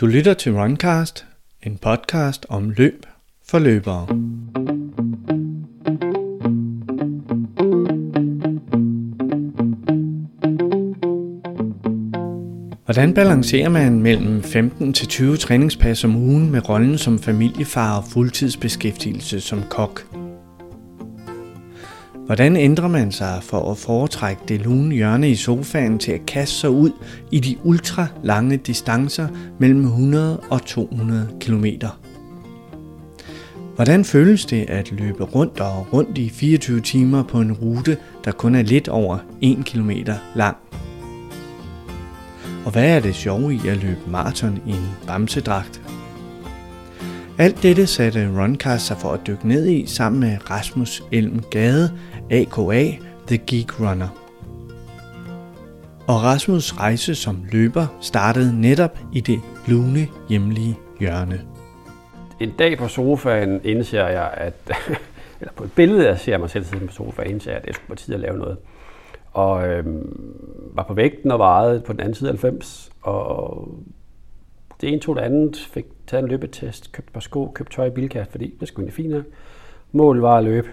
[0.00, 1.26] Du lytter til Runcast,
[1.62, 3.06] en podcast om løb
[3.48, 4.06] for løbere.
[12.84, 18.04] Hvordan balancerer man mellem 15 til 20 træningspas om ugen med rollen som familiefar og
[18.12, 20.21] fuldtidsbeskæftigelse som kok?
[22.32, 26.56] Hvordan ændrer man sig for at foretrække det lune hjørne i sofaen til at kaste
[26.56, 26.90] sig ud
[27.30, 29.28] i de ultra lange distancer
[29.58, 31.64] mellem 100 og 200 km?
[33.74, 38.32] Hvordan føles det at løbe rundt og rundt i 24 timer på en rute, der
[38.32, 39.90] kun er lidt over 1 km
[40.34, 40.56] lang?
[42.64, 45.82] Og hvad er det sjove i at løbe maraton i en bamsedragt?
[47.38, 51.92] Alt dette satte Runcast sig for at dykke ned i sammen med Rasmus Elm Gade,
[52.30, 52.90] AKA
[53.26, 54.08] The Geek Runner.
[56.08, 61.40] Og Rasmus' rejse som løber startede netop i det lune hjemlige hjørne.
[62.40, 64.54] En dag på sofaen indser jeg, at,
[65.40, 67.74] eller på et billede, jeg ser mig selv sidde på sofaen, indser jeg, at jeg
[67.74, 68.56] skulle på tid at lave noget.
[69.32, 70.26] Og øhm,
[70.74, 73.68] var på vægten og vejede på den anden side af 90, og
[74.80, 77.86] det ene tog det andet, fik taget en løbetest, købt et par sko, købt tøj
[77.86, 79.24] i bilkast, fordi det skulle være fint
[79.92, 80.68] Målet var at løbe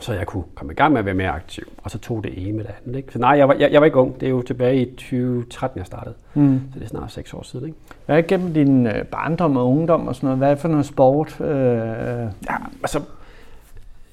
[0.00, 1.64] så jeg kunne komme i gang med at være mere aktiv.
[1.78, 2.96] Og så tog det ene med det andet.
[2.96, 3.12] Ikke?
[3.12, 4.20] Så nej, jeg var, jeg, jeg var ikke ung.
[4.20, 6.14] Det er jo tilbage i 2013, jeg startede.
[6.34, 6.60] Mm.
[6.72, 7.66] Så det er snart seks år siden.
[7.66, 7.78] Ikke?
[8.06, 10.38] Hvad er gennem din øh, barndom og ungdom og sådan noget?
[10.38, 11.40] Hvad er for noget sport?
[11.40, 11.46] Øh...
[11.46, 13.00] Ja, altså,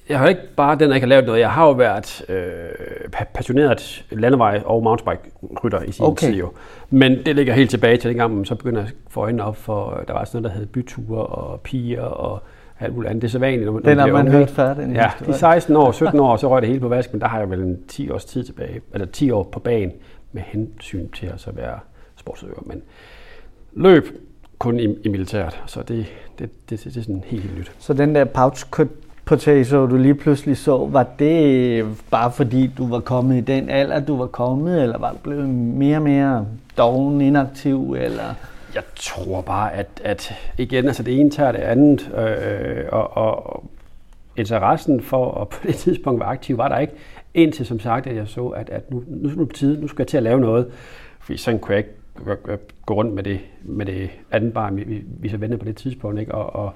[0.08, 1.40] jeg har ikke bare den, der ikke har lavet noget.
[1.40, 6.26] Jeg har jo været øh, passioneret landevej og mountainbike-rytter i sin okay.
[6.26, 6.52] tid jo.
[6.90, 10.04] Men det ligger helt tilbage til dengang, man så begynder at få øjnene op for,
[10.08, 12.42] der var sådan noget, der hed byture og piger og
[12.84, 13.22] alt muligt andet.
[13.22, 15.76] Det er så vanligt, når man, den har man hørt før, den Ja, de 16
[15.76, 18.10] år, 17 år, så røg det hele på vasken, der har jeg vel en 10
[18.10, 19.92] års tid tilbage, eller 10 år på banen
[20.32, 21.78] med hensyn til at så være
[22.16, 22.62] sportsøver.
[22.66, 22.82] Men
[23.72, 24.06] løb
[24.58, 26.06] kun i, i militæret, så det,
[26.38, 27.72] det, det, det, er sådan helt, helt nyt.
[27.78, 28.66] Så den der pouch
[29.24, 34.00] potato, du lige pludselig så, var det bare fordi, du var kommet i den alder,
[34.00, 36.46] du var kommet, eller var du blevet mere og mere
[36.78, 38.34] doven, inaktiv, eller...
[38.74, 43.64] Jeg tror bare, at, at igen, altså det ene tager det andet, øh, og, og
[44.36, 46.92] interessen for at på det tidspunkt være aktiv var der ikke,
[47.34, 50.08] indtil som sagt, at jeg så, at, at nu, nu på tide, nu skal jeg
[50.08, 50.66] til at lave noget,
[51.20, 51.90] fordi sådan kunne jeg ikke
[52.86, 56.20] gå rundt med det, med det andet barn, vi, vi så ventede på det tidspunkt,
[56.20, 56.34] ikke?
[56.34, 56.72] Og, og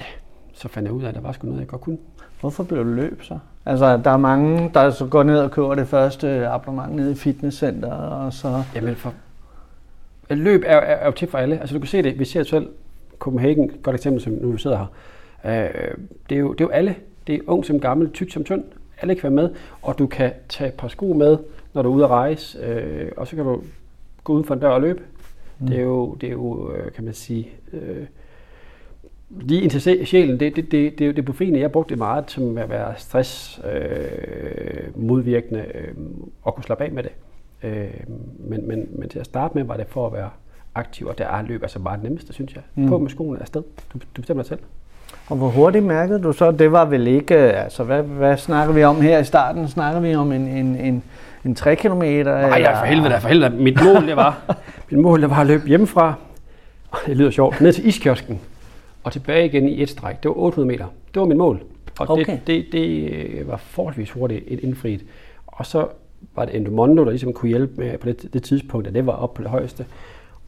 [0.00, 0.04] ja,
[0.54, 1.98] så fandt jeg ud af, at der var sgu noget, jeg godt kunne.
[2.40, 3.38] Hvorfor blev du løb så?
[3.66, 7.14] Altså, der er mange, der så går ned og køber det første abonnement nede i
[7.14, 8.62] fitnesscenter, og så...
[8.74, 9.14] Jamen, for,
[10.36, 11.60] løb er, er, er jo til for alle.
[11.60, 12.68] Altså du kan se det, vi ser selv
[13.18, 14.86] Copenhagen, godt eksempel, som nu vi sidder her.
[15.44, 15.94] Øh,
[16.28, 16.94] det, er jo, det er jo alle.
[17.26, 18.64] Det er ung som gammel, tyk som tynd.
[19.00, 19.50] Alle kan være med,
[19.82, 21.38] og du kan tage et par sko med,
[21.74, 23.62] når du er ude at rejse, øh, og så kan du
[24.24, 25.02] gå uden for en dør og løbe.
[25.58, 25.66] Mm.
[25.66, 28.06] Det er jo, det er jo øh, kan man sige, øh,
[29.30, 31.60] lige til sjælen, det, det, det, det, det befriende.
[31.60, 35.94] Jeg brugte det meget som at være stress øh, modvirkende øh,
[36.42, 37.12] og kunne slappe af med det.
[37.62, 37.86] Øh,
[38.38, 40.30] men, men, men til at starte med var det for at være
[40.74, 42.62] aktiv, og der er løb altså bare det nemmeste, synes jeg.
[42.74, 42.88] Mm.
[42.88, 43.62] På med skoene afsted.
[43.92, 44.60] Du, du bestemmer dig selv.
[45.28, 48.84] Og hvor hurtigt mærkede du så, det var vel ikke, altså hvad, hvad snakker vi
[48.84, 49.68] om her i starten?
[49.68, 51.02] Snakker vi om en, en, en,
[51.44, 52.02] en 3 km?
[52.02, 53.50] Nej, ja, for helvede, for helvede.
[53.50, 54.38] Mit mål, det var,
[54.90, 56.14] mit mål, det var at løbe hjemmefra,
[56.90, 58.40] og det lyder sjovt, ned til iskiosken,
[59.04, 60.22] og tilbage igen i et stræk.
[60.22, 60.86] Det var 800 meter.
[61.14, 61.60] Det var mit mål.
[61.98, 62.38] Og okay.
[62.46, 65.04] det, det, det var forholdsvis hurtigt et indfriet.
[65.46, 65.86] Og så
[66.34, 69.12] var det Endomondo, der ligesom kunne hjælpe med på det, det tidspunkt, at det var
[69.12, 69.86] op på det højeste.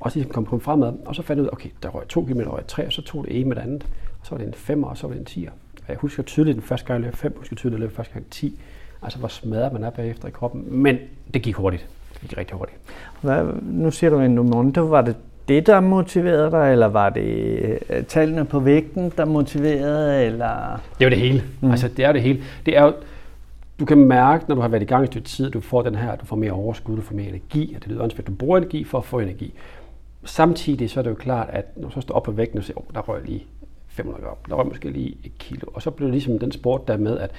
[0.00, 2.24] Og så ligesom kom på fremad, og så fandt jeg ud okay, der røg 2
[2.24, 3.86] km, over 3, og så tog det en med det andet.
[4.20, 5.46] Og så var det en 5, og så var det en 10.
[5.46, 5.52] Og
[5.88, 8.12] jeg husker tydeligt den første gang, jeg løb 5, husker tydeligt, at jeg løb første
[8.12, 8.60] gang 10.
[9.02, 10.64] Altså, hvor smadret man er bagefter i kroppen.
[10.68, 10.98] Men
[11.34, 11.86] det gik hurtigt.
[12.12, 12.78] Det gik rigtig hurtigt.
[13.20, 15.16] Hvad, nu siger du Endomondo, var det
[15.48, 20.80] det, der motiverede dig, eller var det øh, tallene på vægten, der motiverede, eller?
[20.98, 21.42] Det var det hele.
[21.60, 21.70] Mm.
[21.70, 22.42] Altså, det er det hele.
[22.66, 22.92] Det er jo,
[23.80, 25.82] du kan mærke, når du har været i gang i stykke tid, at du får
[25.82, 28.34] den her, du får mere overskud, du får mere energi, og det lyder åndssvagt, du
[28.34, 29.54] bruger energi for at få energi.
[30.24, 32.64] Samtidig så er det jo klart, at når du så står op på vægten og
[32.64, 33.46] siger, oh, der røg lige
[33.88, 36.88] 500 gram, der røg måske lige et kilo, og så bliver det ligesom den sport
[36.88, 37.30] der med, at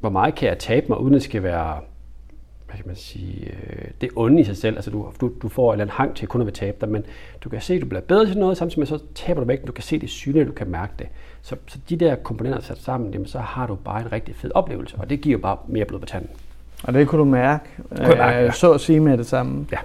[0.00, 1.80] hvor meget kan jeg tabe mig, uden at det skal være
[2.66, 4.76] hvad kan man sige, øh, det onde i sig selv.
[4.76, 6.88] Altså du, du, du får en eller anden hang til kun at vil tabe dig,
[6.88, 7.04] men
[7.40, 9.66] du kan se, at du bliver bedre til noget, samtidig med så taber du vægt,
[9.66, 11.06] du kan se det synligt, du kan mærke det.
[11.42, 14.50] Så, så de der komponenter sat sammen, jamen, så har du bare en rigtig fed
[14.54, 16.30] oplevelse, og det giver bare mere blod på tanden.
[16.82, 18.50] Og det kunne du mærke, kunne øh, mærke ja.
[18.50, 19.66] så at sige med det samme?
[19.72, 19.78] Ja.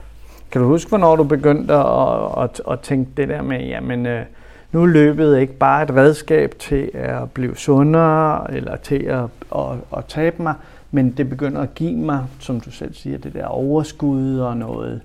[0.52, 4.26] Kan du huske, hvornår du begyndte at, at, at tænke det der med, jamen øh,
[4.72, 9.24] nu er løbet ikke bare et redskab til at blive sundere, eller til at,
[9.56, 10.54] at, at tabe mig,
[10.92, 15.02] men det begynder at give mig, som du selv siger, det der overskud og noget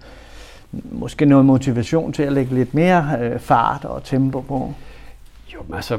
[0.73, 4.75] måske noget motivation til at lægge lidt mere øh, fart og tempo på?
[5.55, 5.99] Jo, men altså,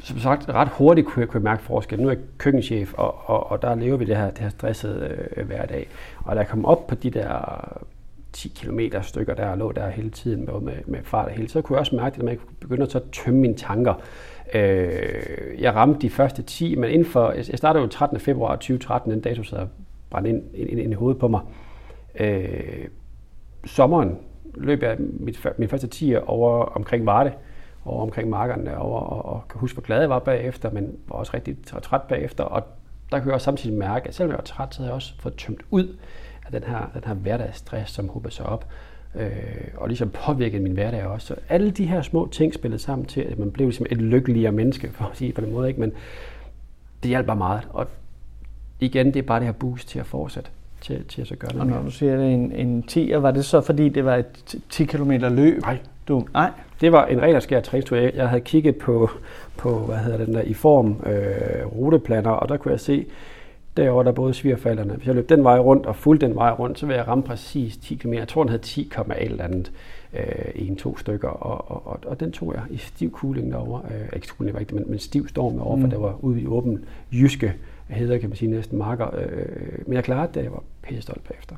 [0.00, 2.00] som sagt, ret hurtigt kunne jeg, kunne jeg mærke forskel.
[2.00, 5.28] Nu er jeg køkkenchef, og, og, og der lever vi det her, det her stressede
[5.36, 5.88] øh, hverdag.
[6.24, 7.38] Og da jeg kom op på de der
[8.32, 11.62] 10 km stykker, der lå der hele tiden med, med, med fart og hele, så
[11.62, 13.94] kunne jeg også mærke, at jeg begyndte at tømme mine tanker.
[14.54, 18.20] Øh, jeg ramte de første 10, men inden for, jeg startede jo 13.
[18.20, 19.66] februar 2013, den dato så
[20.10, 21.40] brændt ind, ind, ind, i hovedet på mig.
[22.20, 22.88] Øh,
[23.64, 24.18] sommeren
[24.54, 27.32] løb jeg mit, min første 10 over omkring Varde,
[27.84, 31.16] over omkring markerne over, og, og kan huske, hvor glad jeg var bagefter, men var
[31.16, 32.44] også rigtig træt bagefter.
[32.44, 32.62] Og
[33.12, 35.14] der kunne jeg også samtidig mærke, at selvom jeg var træt, så havde jeg også
[35.20, 35.96] fået tømt ud
[36.46, 38.66] af den her, den her hverdagsstress, som håber sig op.
[39.16, 39.30] Øh,
[39.76, 41.26] og ligesom påvirket min hverdag også.
[41.26, 44.52] Så alle de her små ting spillede sammen til, at man blev ligesom et lykkeligere
[44.52, 45.68] menneske, for at sige på den måde.
[45.68, 45.80] Ikke?
[45.80, 45.92] Men
[47.02, 47.62] det hjalp bare meget.
[47.70, 47.86] Og
[48.80, 51.52] igen, det er bare det her boost til at fortsætte til, til at så gøre
[51.54, 54.16] noget Og når du siger det en, en 10, var det så fordi, det var
[54.16, 55.62] et 10 km løb?
[55.62, 55.78] Nej.
[56.08, 56.50] Du, nej.
[56.80, 57.96] Det var en ren og skær træningstur.
[57.96, 59.10] Jeg havde kigget på,
[59.56, 63.06] på hvad hedder den der, i form øh, ruteplaner, og der kunne jeg se,
[63.76, 64.94] derovre der både svigerforældrene.
[64.94, 67.24] Hvis jeg løb den vej rundt og fulgte den vej rundt, så ville jeg ramme
[67.24, 68.12] præcis 10 km.
[68.12, 69.72] Jeg tror, den havde 10,1 eller andet
[70.12, 70.22] øh,
[70.54, 73.82] en to stykker, og, og, og, og den tog jeg i stiv cooling derovre.
[73.90, 75.82] Øh, ikke cooling var ikke men, men stiv storm derovre, mm.
[75.82, 77.54] for det var ude i åben jyske
[77.88, 79.06] heder, kan man sige, næsten marker.
[79.16, 81.56] Øh, men jeg klarede det, jeg var pisse stolt bagefter.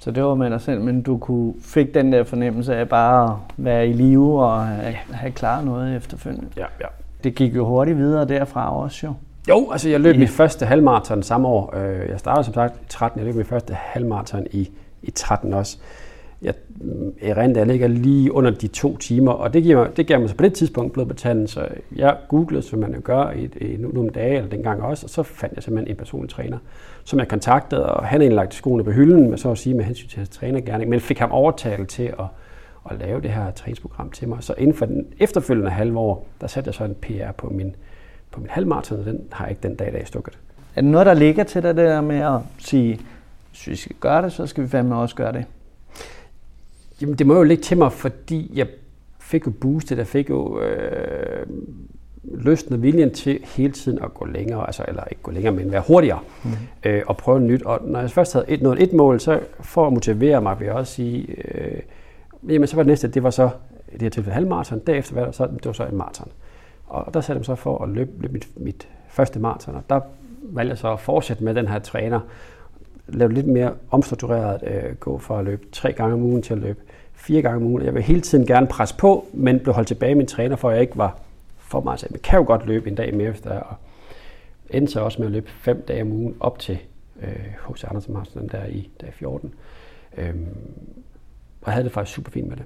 [0.00, 3.30] Så det var med dig selv, men du kunne, fik den der fornemmelse af bare
[3.30, 6.48] at være i live og have, have klaret noget efterfølgende.
[6.56, 6.86] Ja, ja.
[7.24, 9.14] Det gik jo hurtigt videre derfra også jo.
[9.48, 10.18] Jo, altså jeg løb ja.
[10.18, 11.76] mit første halvmarathon samme år.
[11.76, 14.70] Øh, jeg startede som sagt i 13, jeg løb mit første halvmarathon i,
[15.02, 15.78] i 13 også.
[16.42, 16.54] Jeg,
[17.22, 20.28] jeg jeg ligger lige under de to timer, og det, giver mig, det gav mig
[20.28, 23.44] så på det tidspunkt blod på tanden, så jeg googlede, som man jo gør i,
[23.44, 26.58] i nogle dage, eller dengang også, og så fandt jeg simpelthen en personlig træner,
[27.04, 29.84] som jeg kontaktede, og han havde lagt skoene på hylden, med så at sige med
[29.84, 32.24] hensyn til hans trænergærning, men fik ham overtalt til at,
[32.90, 34.38] at lave det her træningsprogram til mig.
[34.40, 37.76] Så inden for den efterfølgende halve år, der satte jeg så en PR på min,
[38.32, 40.38] på min halvmarathon, og den har jeg ikke den dag i dag stukket.
[40.76, 43.00] Er det noget, der ligger til dig, det der med at sige,
[43.50, 45.44] hvis vi skal gøre det, så skal vi fandme også gøre det?
[47.00, 48.66] Jamen, det må jo ligge til mig, fordi jeg
[49.20, 51.46] fik jo boostet, jeg fik jo øh,
[52.34, 55.72] lysten og viljen til hele tiden at gå længere, altså, eller ikke gå længere, men
[55.72, 56.50] være hurtigere mm.
[56.84, 57.62] øh, og prøve nyt.
[57.62, 60.66] Og når jeg først havde et, nået et mål, så for at motivere mig, vil
[60.66, 61.80] jeg også sige, øh,
[62.48, 63.50] jamen så var det næste, det var så,
[63.88, 66.28] i det her tilfælde halvmarathon, derefter var det, så, det var så en maraton.
[66.92, 69.82] Og der satte jeg mig så for at løbe, løbe mit, mit første maraton, og
[69.90, 70.00] der
[70.42, 72.20] valgte jeg så at fortsætte med den her træner,
[73.08, 76.60] lave lidt mere omstruktureret, øh, gå fra at løbe tre gange om ugen til at
[76.60, 76.80] løbe
[77.12, 77.84] fire gange om ugen.
[77.84, 80.70] Jeg vil hele tiden gerne presse på, men blev holdt tilbage af min træner, for
[80.70, 81.18] jeg ikke var
[81.58, 82.00] for meget.
[82.00, 83.76] Så jeg kan jo godt løbe en dag mere efter, og
[84.70, 86.78] endte så også med at løbe fem dage om ugen op til
[87.66, 87.84] H.C.
[87.84, 89.54] Øh, Andersen Marsen der i dag 14.
[90.18, 90.46] Øhm,
[91.60, 92.64] og jeg havde det faktisk super fint med det.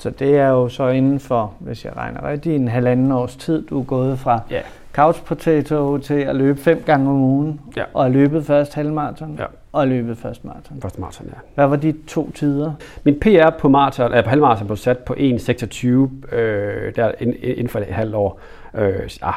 [0.00, 3.66] Så det er jo så inden for, hvis jeg regner rigtigt, en halvanden års tid,
[3.66, 4.60] du er gået fra ja.
[4.92, 7.84] couch potato til at løbe fem gange om ugen, ja.
[7.94, 9.44] og har løbet først halvmarathon, ja.
[9.72, 10.80] og løbet først maraton.
[10.82, 11.38] Først maraton, ja.
[11.54, 12.72] Hvad var de to tider?
[13.04, 15.86] Min PR på, maraton, øh, på halvmaraton blev sat på 1.26
[16.34, 18.40] øh, der inden for et halvt år.
[18.74, 19.34] Øh, ah,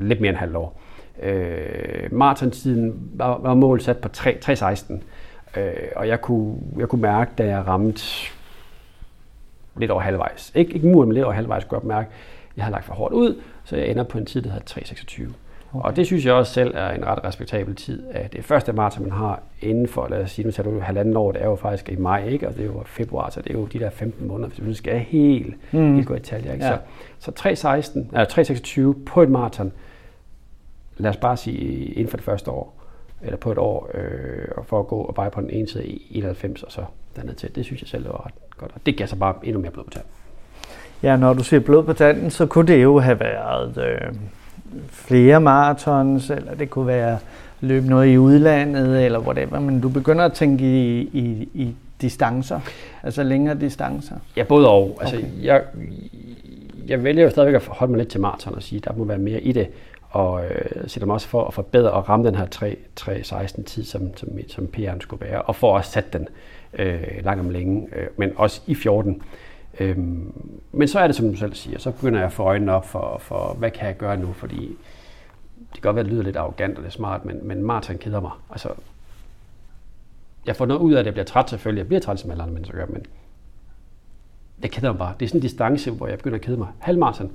[0.00, 0.80] lidt mere end halvt år.
[1.22, 4.94] Øh, maratontiden var, var målet sat på 3.16,
[5.60, 8.02] øh, og jeg kunne, jeg kunne mærke, da jeg ramte
[9.78, 10.52] lidt over halvvejs.
[10.54, 12.08] Ikke, ikke muren, men lidt over halvvejs kunne jeg mærke,
[12.50, 14.80] at jeg har lagt for hårdt ud, så jeg ender på en tid, der hedder
[14.80, 15.22] 3.26.
[15.72, 15.88] Okay.
[15.88, 18.02] Og det synes jeg også selv er en ret respektabel tid.
[18.10, 21.16] At det første maraton, man har inden for, lad os sige, nu tager du halvanden
[21.16, 22.48] år, det er jo faktisk i maj, ikke?
[22.48, 24.74] og det er jo februar, så det er jo de der 15 måneder, hvis du
[24.74, 25.94] skal helt, mm.
[25.94, 26.52] helt gå i detaljer.
[26.52, 26.64] Ikke?
[26.64, 26.78] Ja.
[27.18, 29.72] Så, så 3.16, eller 3.26 på et maraton,
[30.96, 32.85] lad os bare sige inden for det første år,
[33.22, 36.06] eller på et år, øh, for at gå og veje på den ene side i
[36.10, 36.84] 91, og så
[37.16, 37.54] derned til.
[37.54, 39.84] Det synes jeg selv var ret godt, og det gav så bare endnu mere blod
[39.84, 40.10] på tanden.
[41.02, 44.14] Ja, når du siger blod på tanden, så kunne det jo have været øh,
[44.88, 47.18] flere maratons, eller det kunne være
[47.60, 52.60] løbe noget i udlandet, eller whatever, men du begynder at tænke i, i, i distancer,
[53.02, 54.14] altså længere distancer.
[54.36, 54.98] Ja, både og.
[55.00, 55.26] Altså, okay.
[55.42, 55.62] jeg,
[56.86, 59.04] jeg vælger jo stadigvæk at holde mig lidt til maraton og sige, at der må
[59.04, 59.68] være mere i det,
[60.10, 62.46] og øh, sætter mig også for at forbedre og ramme den her
[63.00, 66.28] 3-16 tid, som, som, som PR'en skulle være, og for at sætte den
[66.72, 69.22] øh, langt om længe, øh, men også i 14.
[69.80, 70.32] Øhm,
[70.72, 72.86] men så er det, som du selv siger, så begynder jeg at få øjnene op
[72.86, 74.76] for, for hvad kan jeg gøre nu, fordi
[75.56, 77.98] det kan godt være, at det lyder lidt arrogant og lidt smart, men, men maraton
[77.98, 78.30] keder mig.
[78.50, 78.68] Altså,
[80.46, 82.42] jeg får noget ud af det, jeg bliver træt selvfølgelig, jeg bliver træt som alle
[82.42, 83.06] andre mennesker gør, men
[84.62, 85.14] det keder mig bare.
[85.20, 86.68] Det er sådan en distance, hvor jeg begynder at kede mig.
[86.78, 87.32] Halvmarathon,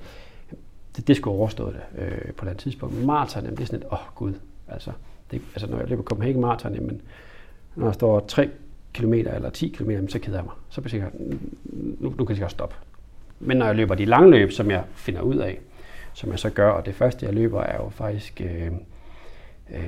[0.95, 2.95] det, det skulle overstå det øh, på et tidspunkt.
[2.95, 4.33] Men maraton, det er sådan et, åh oh, gud,
[4.67, 4.91] altså,
[5.31, 7.01] det, altså når jeg løber Copenhagen Marathon, jamen,
[7.75, 8.49] når der står tre
[8.93, 10.53] km eller 10 km, så keder jeg mig.
[10.69, 11.11] Så bliver jeg,
[11.99, 12.75] nu, nu kan jeg stoppe.
[13.39, 15.59] Men når jeg løber de lange løb, som jeg finder ud af,
[16.13, 18.71] som jeg så gør, og det første jeg løber er jo faktisk øh,
[19.73, 19.81] øh,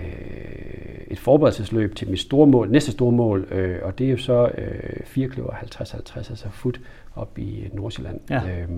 [1.08, 4.52] et forberedelsesløb til mit store mål, næste store mål, øh, og det er jo så
[4.58, 6.82] øh, 4 km 50-50, altså fut
[7.16, 8.20] op i Nordsjælland.
[8.30, 8.42] Ja.
[8.60, 8.70] Øh,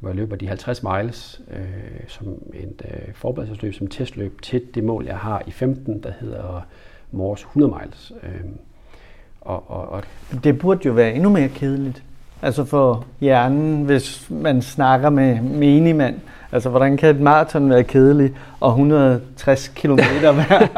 [0.00, 1.60] hvor jeg løber de 50 miles øh,
[2.08, 6.66] som et øh, forberedelsesløb, som testløb til det mål, jeg har i 15, der hedder
[7.12, 8.12] Mors 100 miles.
[8.22, 8.30] Øh,
[9.40, 10.02] og, og, og
[10.44, 12.02] det burde jo være endnu mere kedeligt.
[12.42, 16.14] Altså for hjernen, hvis man snakker med menigmand.
[16.52, 20.68] Altså, hvordan kan et maraton være kedeligt og 160 km hver?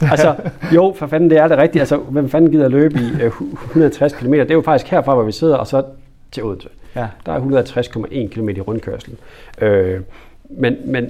[0.10, 0.34] altså,
[0.74, 1.80] jo, for fanden, det er det rigtigt.
[1.80, 3.24] Altså, hvem fanden gider løbe i
[3.64, 4.32] 160 km?
[4.32, 5.82] Det er jo faktisk herfra, hvor vi sidder, og så
[6.32, 6.68] til Odense.
[6.96, 7.08] Ja.
[7.26, 9.18] Der er 160,1 km i rundkørslen.
[9.60, 10.00] Øh,
[10.50, 11.04] men, men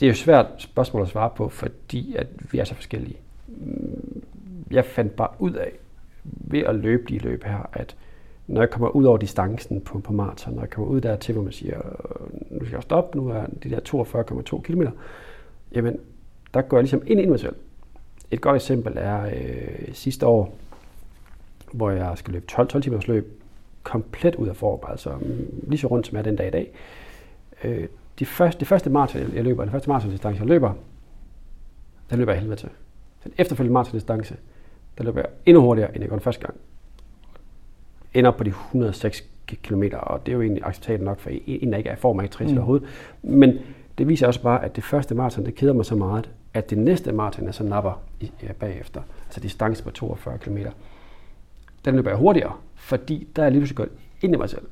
[0.00, 3.16] det er jo svært spørgsmål at svare på, fordi at vi er så forskellige.
[4.70, 5.72] Jeg fandt bare ud af,
[6.24, 7.96] ved at løbe de løb her, at
[8.46, 11.34] når jeg kommer ud over distancen på, på maraton, når jeg kommer ud der til,
[11.34, 11.80] hvor man siger,
[12.50, 13.80] nu skal jeg stoppe, nu er de der
[14.54, 14.82] 42,2 km,
[15.74, 15.98] jamen,
[16.54, 17.56] der går jeg ligesom ind i mig selv.
[18.30, 20.54] Et godt eksempel er øh, sidste år,
[21.74, 23.40] hvor jeg skal løbe 12, 12 timers løb,
[23.82, 26.50] komplet ud af form, altså mm, lige så rundt som jeg er den dag i
[26.50, 26.72] dag.
[27.64, 27.88] Øh,
[28.18, 30.72] de første, det første maraton, jeg løber, den første maratondistance, jeg løber,
[32.10, 32.68] der løber jeg helvede til.
[33.24, 34.36] Den efterfølgende maratondistance,
[34.98, 36.56] der løber jeg endnu hurtigere, end jeg gjorde den første gang.
[38.14, 39.24] Ender på de 106
[39.62, 42.20] km, og det er jo egentlig acceptabelt nok for en, der ikke er i form
[42.20, 42.58] af træning mm.
[42.58, 42.88] overhovedet.
[43.22, 43.58] Men
[43.98, 46.78] det viser også bare, at det første maraton, det keder mig så meget, at det
[46.78, 50.58] næste maraton, jeg så napper i, ja, bagefter, altså distance på 42 km,
[51.84, 53.88] den løber jeg hurtigere, fordi der er lige pludselig gået
[54.22, 54.62] ind i mig selv,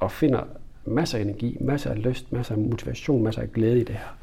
[0.00, 0.40] og finder
[0.84, 4.16] masser af energi, masser af lyst, masser af motivation, masser af glæde i det her.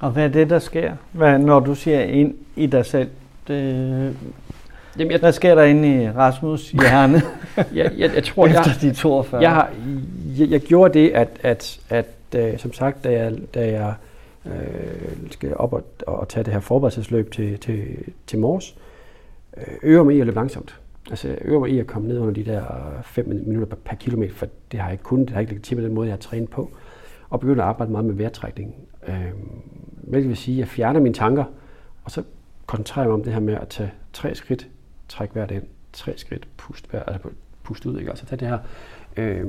[0.00, 3.08] Og hvad er det, der sker, hvad, når du siger ind i dig selv?
[3.48, 4.16] Det,
[4.98, 7.22] Jamen, jeg, hvad sker der inde i Rasmus hjerne?
[7.56, 9.42] jeg, jeg, jeg tror, Efter jeg, de 42?
[9.42, 9.70] Jeg, har,
[10.38, 12.06] jeg, jeg gjorde det, at, at, at
[12.38, 13.94] uh, som sagt, da jeg, da jeg
[14.44, 14.52] uh,
[15.30, 17.84] skal op og, og tage det her forberedelsesløb til, til,
[18.26, 18.76] til Mors,
[19.56, 20.74] uh, øver mig i at løbe langsomt.
[21.10, 22.62] Altså jeg øver mig i at komme ned under de der
[22.96, 25.52] øh, 5 minutter per, per kilometer, for det har jeg ikke kunnet, det har ikke
[25.52, 26.70] ligget til med den måde, jeg har trænet på.
[27.30, 28.74] Og begynder at arbejde meget med vejrtrækning.
[29.08, 29.32] Øh,
[30.02, 31.44] hvilket vil sige, at jeg fjerner mine tanker,
[32.04, 32.22] og så
[32.66, 34.68] koncentrerer jeg mig om det her med at tage tre skridt,
[35.08, 37.28] træk vejret ind, tre skridt, pust, vejret, altså
[37.62, 38.10] pust ud, ikke?
[38.10, 38.58] altså tage det her.
[39.16, 39.46] Øh,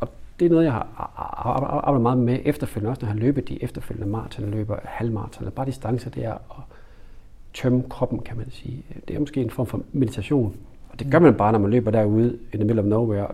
[0.00, 0.08] og
[0.40, 1.12] det er noget, jeg har
[1.84, 5.50] arbejdet meget med efterfølgende, også når jeg har løbet de efterfølgende maraton, løber halvmaraton, eller
[5.50, 6.62] bare distancer, det er at
[7.54, 8.84] tømme kroppen, kan man sige.
[9.08, 10.56] Det er måske en form for meditation,
[10.96, 13.26] og det gør man bare, når man løber derude in the middle of nowhere.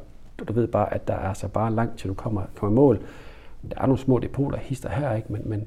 [0.49, 2.99] Du ved bare, at der er så bare langt til du kommer, kommer i mål.
[3.71, 5.33] Der er nogle små depoter, hister her, ikke?
[5.33, 5.65] Men, men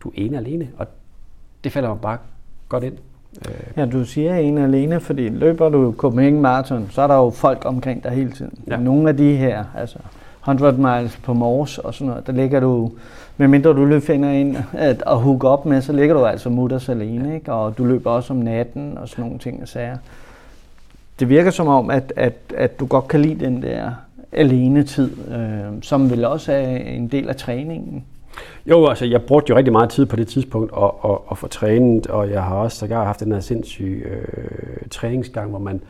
[0.00, 0.86] du er ene alene, og
[1.64, 2.18] det falder mig bare
[2.68, 2.94] godt ind.
[3.76, 7.62] Ja, du siger en alene, fordi løber du Copenhagen Marathon, så er der jo folk
[7.64, 8.58] omkring dig hele tiden.
[8.66, 8.76] Ja.
[8.76, 9.98] Nogle af de her, altså
[10.40, 12.92] 100 miles på Mors og sådan noget, der ligger du,
[13.36, 16.88] medmindre du løber finder ind at, at hook op med, så ligger du altså mutters
[16.88, 17.52] alene, ikke?
[17.52, 19.96] og du løber også om natten og sådan nogle ting og sager
[21.18, 23.92] det virker som om, at, at, at du godt kan lide den der
[24.32, 28.04] alene tid, øh, som vel også er en del af træningen.
[28.66, 31.46] Jo, altså jeg brugte jo rigtig meget tid på det tidspunkt at, at, at få
[31.46, 35.80] trænet, og jeg har også sågar haft den her sindssyge øh, træningsgang, hvor man,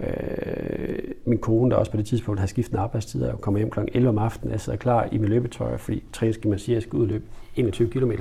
[0.00, 3.80] øh, min kone, der også på det tidspunkt havde skiftet arbejdstid, og kommer hjem kl.
[3.94, 6.96] 11 om aftenen, jeg sidder klar i min løbetøj, fordi træning siger, man jeg skal
[6.96, 7.24] ud løbe
[7.56, 8.12] 21 km,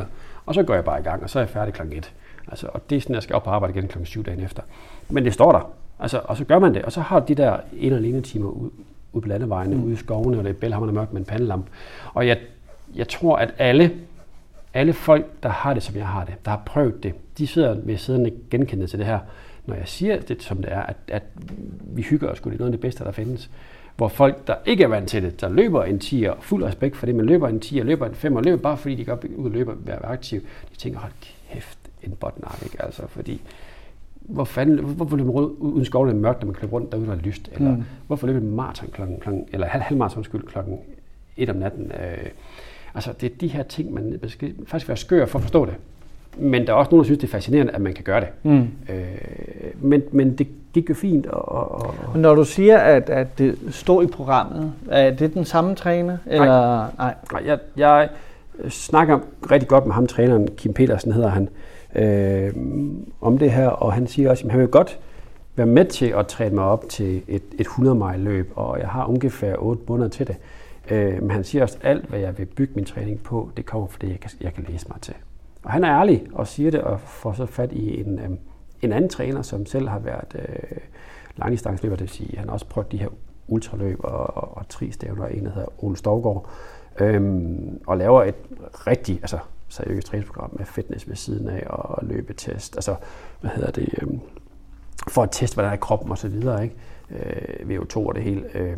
[0.46, 1.82] og så går jeg bare i gang, og så er jeg færdig kl.
[1.92, 2.14] 1.
[2.48, 4.04] Altså, og det er sådan, at jeg skal op på arbejde igen kl.
[4.04, 4.64] 7 dagen efter.
[5.10, 5.72] Men det står der.
[6.00, 8.50] Altså, og så gør man det, og så har de der en og alene timer
[8.50, 8.70] ud,
[9.14, 9.84] ud på landevejene, mm.
[9.84, 11.66] ude i skovene, og det er bælhammerende mørkt med en pandelamp.
[12.14, 12.38] Og jeg,
[12.96, 13.92] jeg tror, at alle,
[14.74, 17.76] alle folk, der har det, som jeg har det, der har prøvet det, de sidder
[17.84, 19.20] ved siden genkendende til det her,
[19.66, 21.24] når jeg siger det, som det er, at, at
[21.82, 23.50] vi hygger os, det er noget af det bedste, der findes.
[23.98, 26.98] Hvor folk, der ikke er vant til det, der løber en 10 og fuld respekt
[26.98, 29.06] for det, men løber en 10 og løber en 5 og løber bare fordi de
[29.06, 31.12] går ud og løber og være aktiv, de tænker, hold
[31.52, 32.84] kæft, en botnak, ikke?
[32.84, 33.42] Altså, fordi
[34.28, 37.14] hvor fanden, hvorfor løber man uden skoven er mørkt, når man kan rundt derude, der
[37.14, 37.50] er lyst?
[37.54, 37.84] Eller mm.
[38.08, 40.80] hvorfor løber man maraton klokken, klokken, eller halv, halv maraton, skyld, klokken
[41.38, 41.92] et om natten?
[41.92, 42.30] Øh,
[42.96, 45.74] altså, det er de her ting, man skal faktisk være skør for at forstå det.
[46.40, 48.30] Men der er også nogen, der synes, det er fascinerende, at man kan gøre det.
[48.44, 48.68] Mm.
[48.90, 49.06] Øh,
[49.82, 51.28] men, men det gik jo fint.
[51.28, 55.46] Og, og, og Når du siger, at, at det står i programmet, er det den
[55.46, 56.18] samme træner?
[56.26, 56.46] Eller?
[56.46, 57.16] Nej, nej.
[57.32, 58.10] nej jeg, jeg
[58.70, 59.20] snakker
[59.52, 61.50] rigtig godt med ham, træneren, Kim Petersen hedder han, øh,
[61.96, 62.54] øh,
[63.22, 65.00] om det her, og han siger også, at han vil godt
[65.56, 68.88] være med til at træne mig op til et, et 100 mile løb, og jeg
[68.88, 70.36] har ungefær 8 måneder til det.
[70.92, 73.66] Øh, men han siger også, at alt, hvad jeg vil bygge min træning på, det
[73.66, 75.14] kommer, fordi jeg kan, jeg kan læse mig til.
[75.64, 78.30] Og han er ærlig og siger det, og får så fat i en, øh,
[78.82, 80.78] en anden træner, som selv har været øh,
[81.36, 83.08] langdistansløber, det vil sige, han har også prøvet de her
[83.48, 86.50] ultraløb og, og, og tristævner, en der hedder Ole Stovgaard,
[87.00, 88.36] øhm, og laver et
[88.88, 89.38] rigtig altså,
[89.70, 92.96] seriøst træningsprogram med fitness ved siden af og løbetest, altså,
[93.42, 94.08] hvad hedder det, Øh,
[95.08, 96.76] for at teste, hvad der er kroppen og så videre, ikke?
[97.12, 98.58] Øh, VO2 og det hele.
[98.58, 98.78] Øh,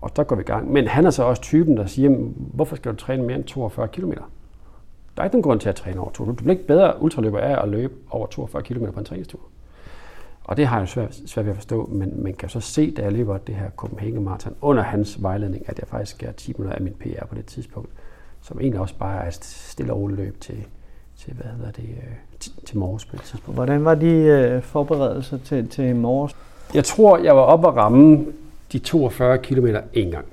[0.00, 0.72] og der går vi i gang.
[0.72, 2.10] Men han er så også typen, der siger,
[2.54, 4.12] hvorfor skal du træne mere end 42 km?
[5.16, 7.38] Der er ikke nogen grund til at træne over 42 Du bliver ikke bedre ultraløber
[7.38, 9.40] af at løbe over 42 km på en træningstur.
[10.44, 13.02] Og det har jeg svært, svært ved at forstå, men man kan så se, da
[13.02, 16.76] jeg løber det her Copenhagen Marathon under hans vejledning, at jeg faktisk er 10 minutter
[16.76, 17.90] af min PR på det tidspunkt,
[18.42, 20.64] som egentlig også bare er et stille og løb til,
[21.16, 23.56] til, hvad hedder det, øh, til, til morges på det tidspunkt.
[23.56, 26.36] Hvordan var de øh, forberedelser til, til morges?
[26.74, 28.26] Jeg tror, jeg var oppe at ramme
[28.72, 30.26] de 42 km en gang.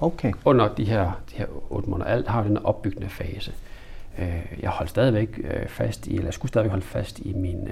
[0.00, 0.32] Okay.
[0.44, 2.10] Under de her, de her 8 måneder.
[2.10, 3.52] Alt har den opbyggende fase.
[4.18, 7.70] Øh, jeg holdt stadigvæk fast i, eller jeg skulle stadigvæk holde fast i mine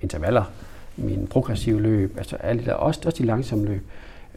[0.00, 0.44] intervaller
[0.96, 3.86] min progressive løb, altså alle der, også, også de langsomme løb.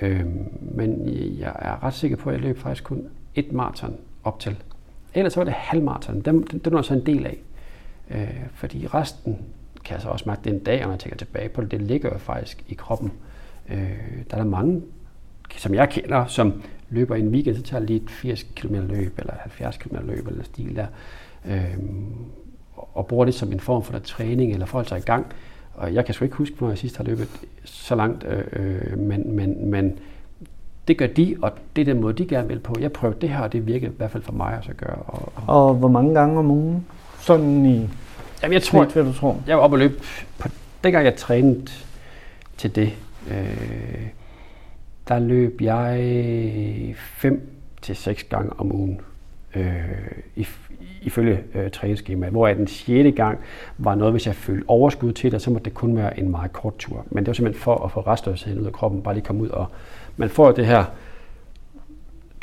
[0.01, 4.39] Øhm, men jeg er ret sikker på, at jeg løb faktisk kun et maraton op
[4.39, 4.57] til.
[5.13, 6.21] Ellers så var det halvmaraton.
[6.21, 7.37] Den, den, den var så en del af.
[8.11, 9.37] Øh, fordi resten
[9.83, 12.09] kan jeg så også mærke den dag, når jeg tænker tilbage på det, det ligger
[12.09, 13.11] jo faktisk i kroppen.
[13.69, 13.77] Øh,
[14.31, 14.81] der er der mange,
[15.57, 19.33] som jeg kender, som løber en weekend, så tager lige et 80 km løb, eller
[19.39, 20.87] 70 km løb, eller stil der,
[21.45, 21.77] øh,
[22.75, 25.25] og bruger det som en form for der træning, eller forhold sig i gang.
[25.73, 27.27] Og jeg kan sgu ikke huske, når jeg sidst har løbet
[27.63, 29.99] så langt, øh, øh men, men, men
[30.87, 32.75] det gør de, og det er den måde, de gerne vil på.
[32.79, 34.95] Jeg prøvede det her, og det virkede i hvert fald for mig at gøre.
[34.95, 36.85] Og, og, og hvor mange gange om ugen?
[37.19, 37.89] Sådan i
[38.43, 39.41] Jamen, jeg tror, hvad du tror?
[39.47, 39.93] Jeg var oppe og løbe,
[40.39, 40.47] på,
[40.83, 41.67] dengang jeg trænede
[42.57, 42.93] til det,
[43.31, 44.07] øh,
[45.07, 47.49] der løb jeg fem
[47.81, 49.01] til seks gange om ugen
[49.55, 49.73] øh,
[50.35, 50.47] i,
[51.01, 53.15] ifølge øh, træningsskemaet, hvor den 6.
[53.15, 53.39] gang
[53.77, 56.53] var noget, hvis jeg følte overskud til det, så måtte det kun være en meget
[56.53, 57.05] kort tur.
[57.09, 59.49] Men det var simpelthen for at få restløsheden ud af kroppen, bare lige komme ud
[59.49, 59.65] og
[60.17, 60.85] man får det her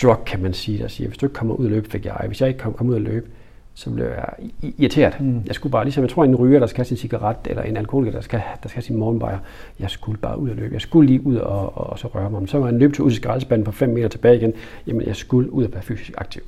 [0.02, 2.24] drug, kan man sige, der siger, hvis du ikke kommer ud og løbe, fik jeg.
[2.26, 3.26] Hvis jeg ikke kommer kom ud og løbe,
[3.74, 5.20] så blev jeg irriteret.
[5.20, 5.42] Mm.
[5.46, 7.76] Jeg skulle bare, ligesom jeg tror en ryger, der skal have sin cigaret, eller en
[7.76, 9.38] alkoholiker, der skal, der skal have sin morgenbajer,
[9.80, 10.72] jeg skulle bare ud og løbe.
[10.74, 12.48] Jeg skulle lige ud og, og, og så røre mig.
[12.48, 14.52] Så var en løb til ud til skraldespanden på 5 meter tilbage igen.
[14.86, 16.42] Jamen, jeg skulle ud og være fysisk aktiv.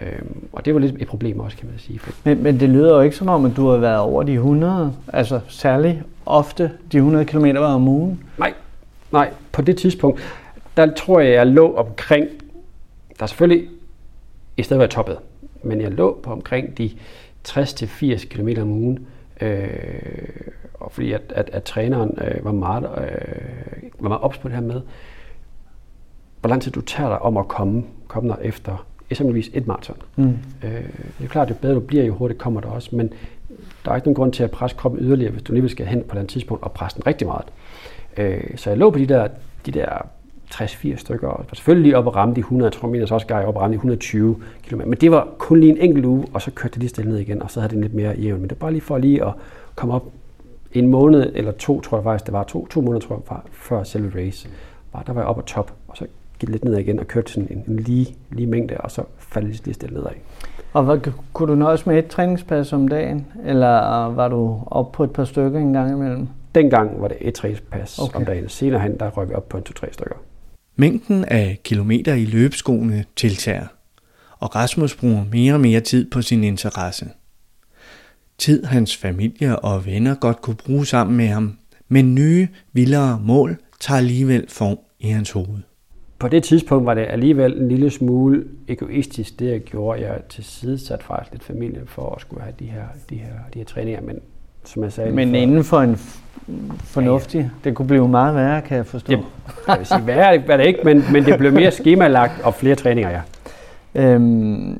[0.00, 2.00] Øhm, og det var lidt et problem også, kan man sige.
[2.24, 4.92] Men, men det lyder jo ikke som om, at du har været over de 100,
[5.12, 8.20] altså særlig ofte de 100 km om ugen.
[8.38, 8.52] Nej,
[9.12, 9.30] nej.
[9.52, 10.20] På det tidspunkt,
[10.76, 12.28] der tror jeg, jeg lå omkring,
[13.18, 13.68] der er selvfølgelig
[14.56, 15.18] i stedet var jeg toppet,
[15.62, 16.90] men jeg lå på omkring de
[17.48, 19.06] 60-80 km om ugen,
[19.40, 19.68] øh,
[20.74, 24.56] og fordi at, at, at træneren øh, var meget, øh, var meget ops på det
[24.56, 24.80] her med,
[26.40, 29.96] hvor lang tid du tager dig om at komme, komme der efter eksempelvis et maraton.
[30.16, 30.38] Mm.
[30.64, 30.70] Øh,
[31.18, 33.12] det er klart, jo bedre du bliver, jo hurtigt kommer der også, men
[33.84, 36.04] der er ikke nogen grund til at presse kroppen yderligere, hvis du lige skal hen
[36.08, 37.46] på den tidspunkt og presse den rigtig meget.
[38.16, 39.28] Øh, så jeg lå på de der,
[39.66, 40.06] de der
[40.54, 43.48] 60-80 stykker, og selvfølgelig lige op og ramme de 100, jeg tror min også gav
[43.48, 46.42] op og ramme de 120 km, men det var kun lige en enkelt uge, og
[46.42, 48.50] så kørte det lige stille ned igen, og så havde det lidt mere jævn, men
[48.50, 49.32] det var bare lige for lige at
[49.74, 50.04] komme op
[50.72, 53.82] en måned eller to, tror jeg faktisk, det var to, to måneder, tror jeg, før
[53.82, 54.48] selve race.
[54.92, 56.06] Bare der var jeg op og top, og så
[56.38, 59.48] gik lidt ned igen og kørte sådan en, en lige, lige mængde, og så faldt
[59.48, 60.10] det lige stille nedad.
[60.72, 60.98] Og hvad,
[61.32, 65.24] kunne du nøjes med et træningspas om dagen, eller var du op på et par
[65.24, 66.28] stykker en gang imellem?
[66.54, 68.18] Dengang var det et træningspas okay.
[68.18, 68.48] om dagen.
[68.48, 70.16] Senere hen, der røg vi op på en to-tre stykker.
[70.76, 73.66] Mængden af kilometer i løbeskoene tiltager,
[74.38, 77.08] og Rasmus bruger mere og mere tid på sin interesse.
[78.38, 81.58] Tid hans familie og venner godt kunne bruge sammen med ham,
[81.88, 85.62] men nye, vildere mål tager alligevel form i hans hoved
[86.24, 90.00] på det tidspunkt var det alligevel en lille smule egoistisk, det jeg gjorde.
[90.00, 93.66] Jeg tilsidesat faktisk lidt familie for at skulle have de her, de her, de her
[93.66, 94.20] træninger, men
[94.64, 95.12] som jeg sagde...
[95.12, 95.98] Men inden for en
[96.84, 97.50] fornuftig, ja, ja.
[97.64, 99.12] det kunne blive meget værre, kan jeg forstå.
[99.12, 99.18] Ja,
[99.68, 102.74] jeg vil sige, værre er det ikke, men, men det blev mere skemalagt og flere
[102.74, 103.20] træninger, ja.
[103.96, 104.78] Øhm,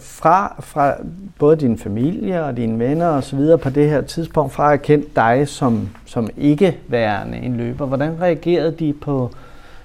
[0.00, 0.94] fra, fra
[1.38, 4.82] både din familie og dine venner og så videre på det her tidspunkt, fra at
[4.82, 9.30] kendt dig som, som ikke værende en løber, hvordan reagerede de på,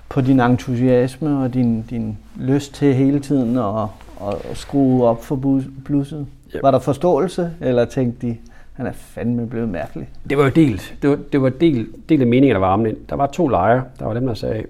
[0.10, 3.84] på din entusiasme og din, din lyst til hele tiden at,
[4.28, 6.26] at skrue op for blusset?
[6.56, 6.64] Yep.
[6.64, 8.38] Var der forståelse, eller tænkte de,
[8.74, 10.10] han er fandme blevet mærkelig?
[10.30, 10.96] Det var jo delt.
[11.02, 13.84] Det var, det var del, del af meningen, der var om Der var to lejre.
[14.00, 14.64] Der var dem, der sagde,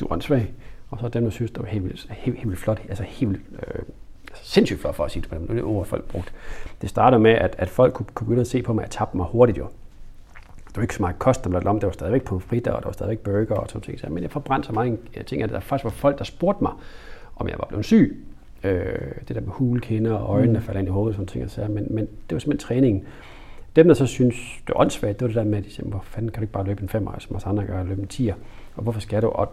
[0.00, 0.52] du er svag.
[0.90, 2.80] Og så dem, der synes, det var helt vildt, helt, helt vildt flot.
[2.88, 3.82] Altså helt vildt, øh,
[4.42, 5.42] sindssygt flot for at sige det på dem.
[5.42, 6.32] Det er det ord, folk brugt.
[6.80, 8.90] Det startede med, at, at folk kunne, kunne begynde at se på mig, at jeg
[8.90, 9.66] tabte mig hurtigt jo
[10.70, 12.88] det var ikke så meget kost, der om, det var stadigvæk på fritter, og der
[12.88, 14.12] var stadigvæk burger og sådan ting.
[14.12, 16.72] Men jeg forbrændte så mange ting, at der faktisk var folk, der spurgte mig,
[17.36, 18.24] om jeg var blevet syg.
[18.64, 20.66] Øh, det der med hulkinder og øjnene, der mm.
[20.66, 21.50] faldt ind i hovedet, sådan ting.
[21.50, 23.04] Så, men, men det var simpelthen træningen.
[23.76, 25.86] Dem, der så synes, det er åndssvagt, det var det der med, at de siger,
[25.86, 28.08] hvor fanden kan du ikke bare løbe en 5 som os andre gør, løbe en
[28.12, 28.34] 10'er,
[28.76, 29.28] og hvorfor skal du?
[29.28, 29.52] Og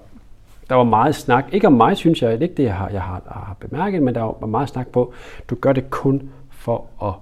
[0.70, 3.22] der var meget snak, ikke om mig, synes jeg, ikke det, jeg har, jeg har,
[3.26, 5.14] har bemærket, men der var meget snak på,
[5.50, 7.14] du gør det kun for at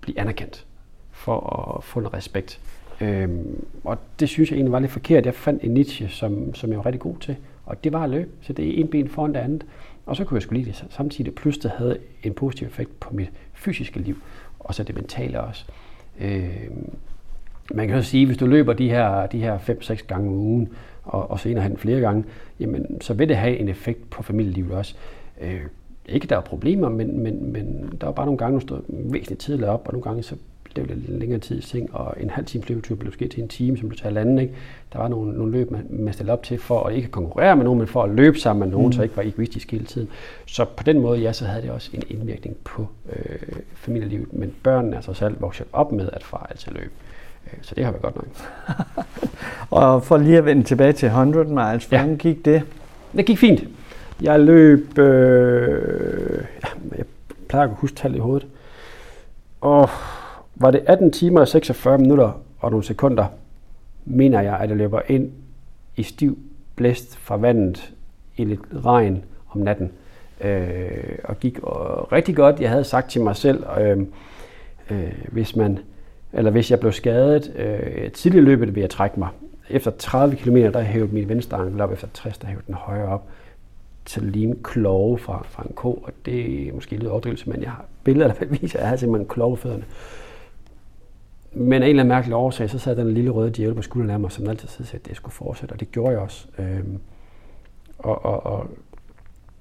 [0.00, 0.66] blive anerkendt,
[1.10, 2.60] for at få en respekt.
[3.00, 5.26] Øhm, og det synes jeg egentlig var lidt forkert.
[5.26, 7.36] Jeg fandt en niche, som, som jeg var rigtig god til,
[7.66, 9.64] og det var at løbe, så det er en ben foran det andet.
[10.06, 13.14] Og så kunne jeg skulle lide det samtidig, plus det havde en positiv effekt på
[13.14, 14.16] mit fysiske liv,
[14.58, 15.64] og så det mentale også.
[16.20, 16.70] Øh,
[17.74, 20.68] man kan også sige, hvis du løber de her, de her 5-6 gange om ugen,
[21.02, 22.24] og, og senere hen flere gange,
[22.60, 24.94] jamen, så vil det have en effekt på familielivet også.
[25.40, 25.60] Øh,
[26.06, 29.40] ikke der er problemer, men, men, men der er bare nogle gange, du står væsentligt
[29.40, 30.36] tidligere op, og nogle gange så
[30.74, 33.48] blev det lidt længere tid seng, og en halv times løbetur blev måske til en
[33.48, 34.38] time, som du tager halvanden.
[34.38, 34.54] Ikke?
[34.92, 37.64] Der var nogle, nogle løb, man, man stillede op til for at ikke konkurrere med
[37.64, 38.92] nogen, men for at løbe sammen med nogen, mm.
[38.92, 40.08] så ikke var egoistisk hele tiden.
[40.46, 43.38] Så på den måde, ja, så havde det også en indvirkning på øh,
[43.74, 44.32] familielivet.
[44.32, 46.92] Men børnene er så selv vokset op med, at far altid løb.
[47.46, 48.26] Øh, så det har været godt nok.
[49.80, 52.16] og for lige at vende tilbage til 100 miles, hvordan ja.
[52.16, 52.62] gik det?
[53.16, 53.64] Det gik fint.
[54.22, 56.44] Jeg løb, øh,
[56.96, 57.04] jeg
[57.48, 58.46] plejer at huske tallet i hovedet,
[59.60, 59.90] og
[60.60, 63.26] var det 18 timer og 46 minutter og nogle sekunder,
[64.04, 65.32] mener jeg, at jeg løber ind
[65.96, 66.38] i stiv
[66.76, 67.94] blæst fra vandet
[68.36, 69.92] i lidt regn om natten.
[70.40, 72.60] Øh, og gik og rigtig godt.
[72.60, 73.98] Jeg havde sagt til mig selv, øh,
[74.90, 75.78] øh, hvis man
[76.32, 79.28] eller hvis jeg blev skadet øh, tidligere i løbet, ville jeg trække mig.
[79.70, 83.08] Efter 30 km, der hævede min venstre ankel op, efter 60, der hævede den højre
[83.08, 83.28] op
[84.04, 87.70] til at kloge fra, fra en ko, og det er måske lidt overdrivelse, men jeg
[87.70, 89.84] har billeder, der viser, at jeg havde simpelthen kloge fødderne.
[91.52, 94.10] Men af en eller anden mærkelig årsag, så sad den lille røde djævel på skulderen
[94.10, 96.46] af mig, som altid sagde, at det skulle fortsætte, og det gjorde jeg også.
[96.58, 96.98] Øhm,
[97.98, 98.66] og, og, og,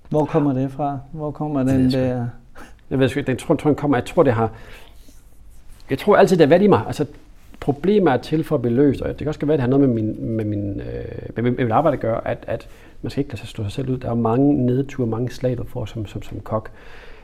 [0.09, 0.99] Hvor kommer det fra?
[1.11, 2.27] Hvor kommer den det, der...
[2.89, 4.51] Jeg ved ikke, den tror, tror, kommer, jeg tror, det har,
[5.89, 6.83] jeg tror altid, det er været i mig.
[6.87, 7.05] Altså,
[7.59, 9.67] problemer er til for at blive løst, og det kan også være, at det har
[9.67, 12.67] noget med min, med min, øh, med med min arbejde at gøre, at, at
[13.01, 13.97] man skal ikke lade sig slå sig selv ud.
[13.97, 16.71] Der er mange nedture, mange slag, du får som, som, som kok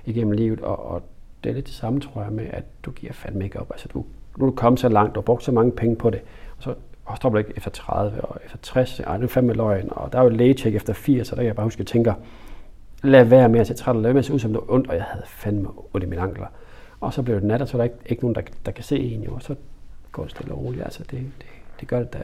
[0.05, 1.01] igennem livet, og, og
[1.43, 3.67] det er lidt det samme, tror jeg, med, at du giver fandme ikke op.
[3.71, 4.05] Altså, du,
[4.37, 6.21] nu er du kommet så langt, du har brugt så mange penge på det,
[6.57, 6.73] og så
[7.05, 10.11] og stopper du ikke efter 30 og efter 60, ej, det er fandme løgn, og
[10.13, 12.13] der er jo lægecheck efter 80, så der kan jeg bare huske, at jeg tænker,
[13.03, 14.89] lad være med at se træt, lad være med at se ud som det ondt,
[14.89, 16.47] og jeg havde fandme ondt i mine ankler.
[16.99, 18.83] Og så blev det nat, og så er der ikke, ikke nogen, der, der kan
[18.83, 19.55] se en, jo, og så
[20.11, 20.83] går det stille og roligt.
[20.83, 21.47] Altså, det, det,
[21.79, 22.19] det gør det da.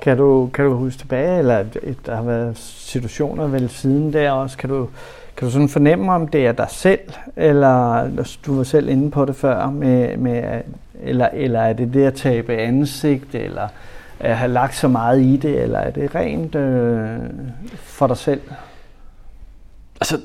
[0.00, 1.64] Kan du, kan du huske tilbage, eller
[2.06, 4.88] der har været situationer vel siden der også, kan du,
[5.40, 7.00] kan du sådan fornemme, om det er dig selv,
[7.36, 8.08] eller
[8.46, 10.60] du var selv inde på det før, med, med,
[11.02, 13.68] eller, eller er det det at tabe ansigt, eller
[14.20, 17.18] at have lagt så meget i det, eller er det rent øh,
[17.74, 18.40] for dig selv?
[20.00, 20.18] Altså,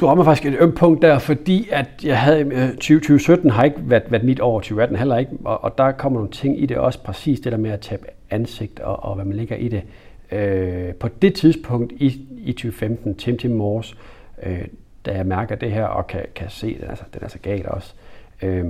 [0.00, 3.78] du rammer faktisk et ømt punkt der, fordi at jeg havde øh, 2017 har ikke
[3.82, 6.76] været, været mit år, 2018 heller ikke, og, og der kommer nogle ting i det
[6.76, 9.82] også, præcis det der med at tabe ansigt og, og hvad man ligger i det.
[10.32, 13.96] Øh, på det tidspunkt i, i 2015, Tim Tim Mors,
[14.42, 14.64] øh,
[15.06, 17.66] da jeg mærker det her og kan, kan se, det, altså, den er så galt
[17.66, 17.94] også,
[18.42, 18.64] øh,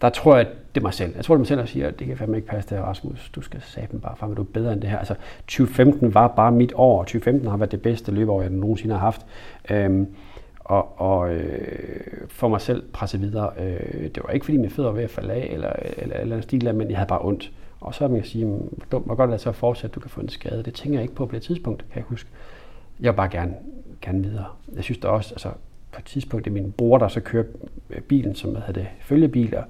[0.00, 1.12] der tror jeg, det er mig selv.
[1.16, 2.78] Jeg tror, det er mig selv, der siger, at det kan fandme ikke passe det
[2.78, 3.30] her, Rasmus.
[3.34, 4.98] Du skal saben bare frem, du er bedre end det her.
[4.98, 7.02] Altså, 2015 var bare mit år.
[7.02, 9.26] 2015 har været det bedste løbeår, jeg nogensinde har haft.
[9.70, 10.06] Øh,
[10.64, 13.50] og, og øh, for mig selv presse videre.
[13.58, 16.36] Øh, det var ikke fordi mine fødder var ved at falde af, eller, eller, eller
[16.36, 17.52] en stil, men jeg havde bare ondt.
[17.84, 18.46] Og så man kan sige,
[18.88, 20.62] hvor godt er det så at fortsætte, du kan få en skade.
[20.62, 22.30] Det tænker jeg ikke på på det tidspunkt, kan jeg huske.
[23.00, 23.54] Jeg vil bare gerne,
[24.02, 24.46] gerne videre.
[24.76, 25.48] Jeg synes da også, altså
[25.92, 27.44] på et tidspunkt, det er min bror, der så kører
[28.08, 29.64] bilen, som hedder det, følgebil, og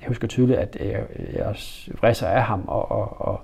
[0.00, 1.04] jeg husker tydeligt, at jeg,
[1.34, 1.56] jeg
[2.00, 3.40] vrisser af ham og, og, og,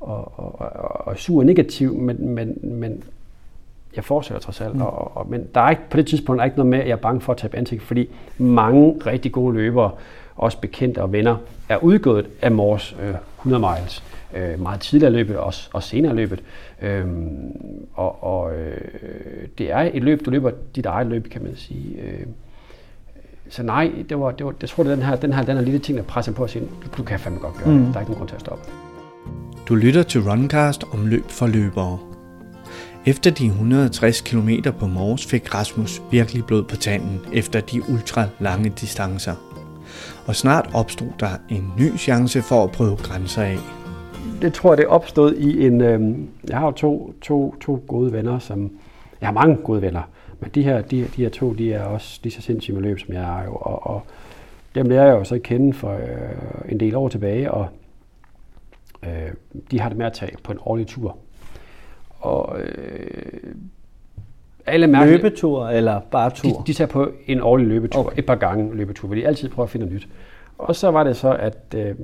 [0.00, 3.02] og, og, og, og sur negativ, men, men, men
[3.96, 4.74] jeg fortsætter trods alt.
[4.74, 4.82] Mm.
[4.82, 6.92] Og, og, men der er ikke, på det tidspunkt er ikke noget med, at jeg
[6.92, 9.90] er bange for at tabe ansigt, fordi mange rigtig gode løbere,
[10.40, 11.36] også bekendte og venner,
[11.68, 14.02] er udgået af Mors øh, 100 miles.
[14.36, 16.42] Øh, meget tidligere løbet, også, og senere løbet.
[16.82, 17.52] Øhm,
[17.94, 18.80] og og øh,
[19.58, 21.96] det er et løb, du løber dit eget løb, kan man sige.
[22.02, 22.26] Øh,
[23.48, 25.56] så nej, det var, det var, jeg tror, det er den her, den her, den
[25.56, 27.84] her lille ting, der presser på at sige, du, du kan fandme godt gøre mm.
[27.84, 27.94] det.
[27.94, 28.64] Der er ikke nogen grund til at stoppe.
[29.68, 31.98] Du lytter til Runcast om løb for løbere.
[33.06, 38.26] Efter de 160 km på Mors fik Rasmus virkelig blod på tanden efter de ultra
[38.38, 39.49] lange distancer.
[40.30, 43.56] Og snart opstod der en ny chance for at prøve grænser af.
[44.42, 45.80] Det tror jeg, det opstod i en...
[45.80, 48.72] Øh, jeg har jo to, to, to gode venner, som...
[49.20, 50.02] Jeg har mange gode venner,
[50.40, 52.98] men de her, de, de her to, de er også lige så sindssyge med løb,
[52.98, 53.54] som jeg er jo.
[53.54, 54.02] Og, og
[54.74, 57.68] dem lærer jeg jo så at kende for øh, en del år tilbage, og
[59.02, 59.32] øh,
[59.70, 61.16] de har det med at tage på en årlig tur
[62.20, 63.54] og øh,
[64.66, 66.48] alle mærkelige, løbetur eller bare tur?
[66.48, 68.18] De, de tager på en årlig løbetur, okay.
[68.18, 70.08] et par gange løbetur, hvor de altid prøver at finde nyt.
[70.58, 71.94] og så var det så, at øh,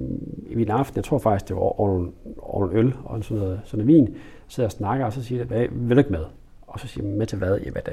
[0.51, 3.61] i en aften, jeg tror faktisk, det var over over nogle øl og sådan noget,
[3.65, 4.15] sådan noget vin,
[4.49, 6.25] sidder og snakker, og så siger jeg, vil du ikke med?
[6.67, 7.59] Og så siger jeg, med til hvad?
[7.59, 7.93] Jamen, det,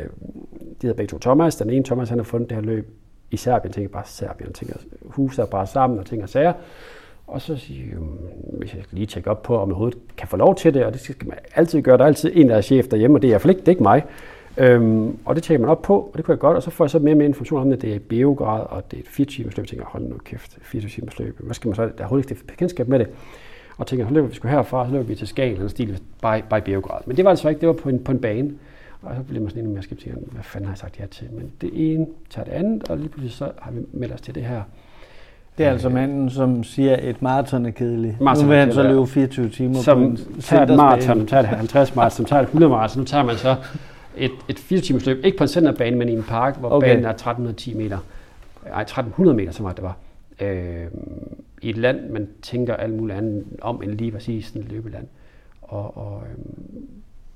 [0.82, 1.56] de hedder begge to Thomas.
[1.56, 2.94] Den ene Thomas, han har fundet det her løb
[3.32, 3.70] i Serbien.
[3.70, 6.54] Jeg tænker bare, Serbien tænker, huset er bare sammen og ting og sager.
[7.28, 7.98] Og så siger jeg,
[8.58, 10.86] hvis jeg skal lige tjekke op på, om jeg overhovedet kan få lov til det,
[10.86, 11.98] og det skal man altid gøre.
[11.98, 13.60] Der er altid en, der er chef derhjemme, og det er i hvert fald ikke,
[13.60, 14.04] det er ikke mig.
[14.58, 16.86] Øhm, og det tjekker man op på, og det kunne jeg godt, og så får
[16.86, 17.82] jeg så mere og mere information om det.
[17.82, 19.64] Det er i Beograd, og det er et 4 timers løb.
[19.64, 21.40] Jeg tænker, hold nu kæft, 4 timers løb.
[21.40, 21.82] Hvad skal man så?
[21.82, 23.08] Der er overhovedet ikke bekendtskab med det.
[23.78, 26.58] Og tænker, så løber vi sgu herfra, så løber vi til Skagen, eller stil, bare
[26.58, 27.02] i Beograd.
[27.06, 28.52] Men det var altså ikke, det var på en, på en bane.
[29.02, 30.16] Og så bliver man sådan endnu mere skeptisk.
[30.32, 31.28] Hvad fanden har jeg sagt ja til?
[31.32, 34.36] Men det ene tager det andet, og lige pludselig så har vi meldt os til
[34.36, 34.62] det her.
[35.58, 38.22] Det er altså manden, som siger, at et maraton er kedeligt.
[38.22, 41.44] Marathon nu vil han så løbe 24 timer som på en tager et maraton, tager
[41.44, 43.00] et 50 maraton, som tager et 100 maraton.
[43.00, 43.56] Nu tager man så
[44.18, 46.88] et, et 4 timers løb, ikke på en centerbane, men i en park, hvor okay.
[46.88, 47.98] banen er 1310 meter.
[48.66, 49.98] Nej, 1300 meter, så meget det var.
[50.42, 50.88] Øh,
[51.62, 55.08] I et land, man tænker alt muligt andet om, end lige præcis sådan et løbeland.
[55.62, 56.44] Og, og øh,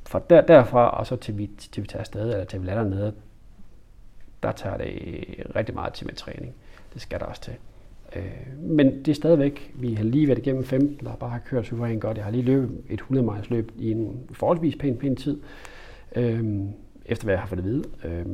[0.06, 2.84] fra der, derfra og så til vi, til vi tager afsted, eller til vi lander
[2.84, 3.14] nede,
[4.44, 4.94] der tager det
[5.56, 6.54] rigtig meget til med træning.
[6.94, 7.54] Det skal der også til.
[8.16, 11.66] Øh, men det er stadigvæk, vi har lige været igennem 15, der bare har kørt
[11.66, 12.18] suverænt godt.
[12.18, 15.38] Jeg har lige løbet et 100 miles løb i en forholdsvis pæn, pæn tid,
[16.16, 16.44] øh,
[17.06, 17.84] efter hvad jeg har fået at vide.
[18.04, 18.26] Øh,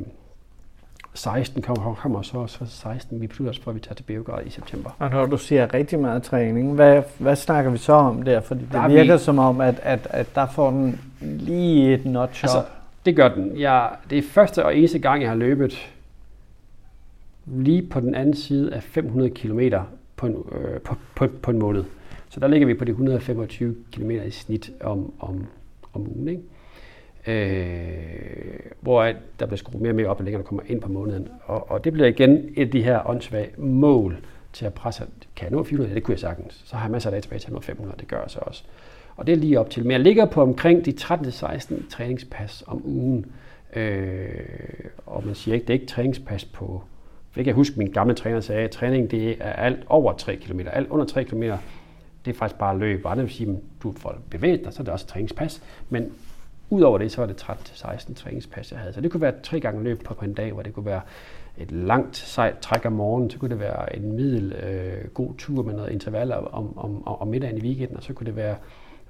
[1.14, 3.22] 16 kommer, kommer så, så 16.
[3.22, 4.90] Vi beslutter os for, at vi tager til Beograd i september.
[5.00, 8.42] Og når du siger rigtig meget træning, hvad, hvad snakker vi så om der?
[8.42, 12.06] Fordi det der virker vi, som om, at, at, at der får den lige et
[12.06, 12.64] notch altså,
[13.06, 13.60] Det gør den.
[13.60, 15.90] Jeg, det er første og eneste gang, jeg har løbet
[17.46, 19.60] lige på den anden side af 500 km
[20.16, 21.84] på en, øh, på, på, på en måned.
[22.30, 25.46] Så der ligger vi på de 125 km i snit om, om,
[25.94, 26.28] om ugen.
[26.28, 26.42] Ikke?
[27.28, 29.04] Øh, hvor
[29.40, 31.28] der bliver skruet mere og mere op, og længere der kommer ind på måneden.
[31.46, 34.18] Og, og det bliver igen et af de her åndssvage mål
[34.54, 35.04] til at presse,
[35.36, 35.90] kan jeg nå 400?
[35.90, 36.62] Ja, det kunne jeg sagtens.
[36.66, 38.40] Så har jeg masser af dage tilbage til at nå 500, det gør jeg så
[38.42, 38.64] også.
[39.16, 39.84] Og det er lige op til.
[39.84, 43.26] Men jeg ligger på omkring de 13-16 træningspas om ugen.
[43.76, 44.30] Øh,
[45.06, 46.84] og man siger ikke, det er ikke træningspas på...
[47.36, 50.60] Jeg kan huske, min gamle træner sagde, at træning det er alt over 3 km.
[50.74, 51.42] Alt under 3 km,
[52.26, 53.06] det er faktisk bare løb.
[53.06, 55.64] Og andre vil sige, at du får bevæget dig, så er det også træningspas.
[55.90, 56.12] Men
[56.70, 58.94] Udover det, så var det 13-16 træningspas, jeg havde.
[58.94, 61.02] Så det kunne være tre gange løb på, på en dag, hvor det kunne være
[61.58, 65.64] et langt sejt træk om morgenen, så kunne det være en middel øh, god tur
[65.64, 68.56] med noget intervaller om, om, om, om middagen i weekenden, og så kunne det være,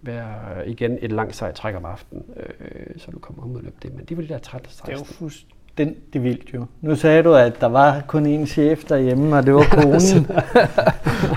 [0.01, 3.83] være igen et langt sejt træk om aftenen, øh, så du kommer om og løb
[3.83, 3.95] det.
[3.95, 6.65] Men det var det der 13 16 Det er jo fuldstændig vildt jo.
[6.81, 10.27] Nu sagde du, at der var kun én chef derhjemme, og det var konen.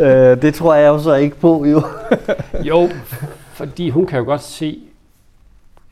[0.07, 1.83] øh, det tror jeg jo så ikke på, jo.
[2.65, 2.89] jo,
[3.53, 4.81] fordi hun kan jo godt se,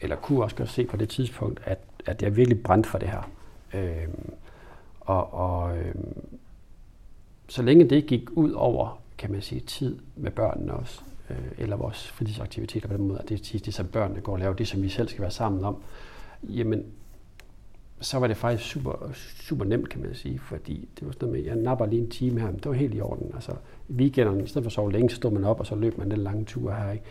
[0.04, 3.08] eller kunne også godt se på det tidspunkt, at, at jeg virkelig brændte for det
[3.08, 3.30] her.
[3.74, 4.32] Øhm,
[5.00, 6.26] og og øhm,
[7.48, 11.76] så længe det gik ud over, kan man sige, tid med børnene også, øh, eller
[11.76, 14.68] vores fritidsaktiviteter på den måde, at det, er det som børnene går og laver, det
[14.68, 15.82] som vi selv skal være sammen om,
[16.42, 16.84] jamen,
[18.00, 21.44] så var det faktisk super, super nemt, kan man sige, fordi det var sådan noget
[21.44, 23.30] med, jeg napper lige en time her, men det var helt i orden.
[23.34, 23.52] Altså,
[23.88, 25.98] i weekenderne, i stedet for at sove længe, så stod man op, og så løb
[25.98, 27.04] man den lange tur her, ikke?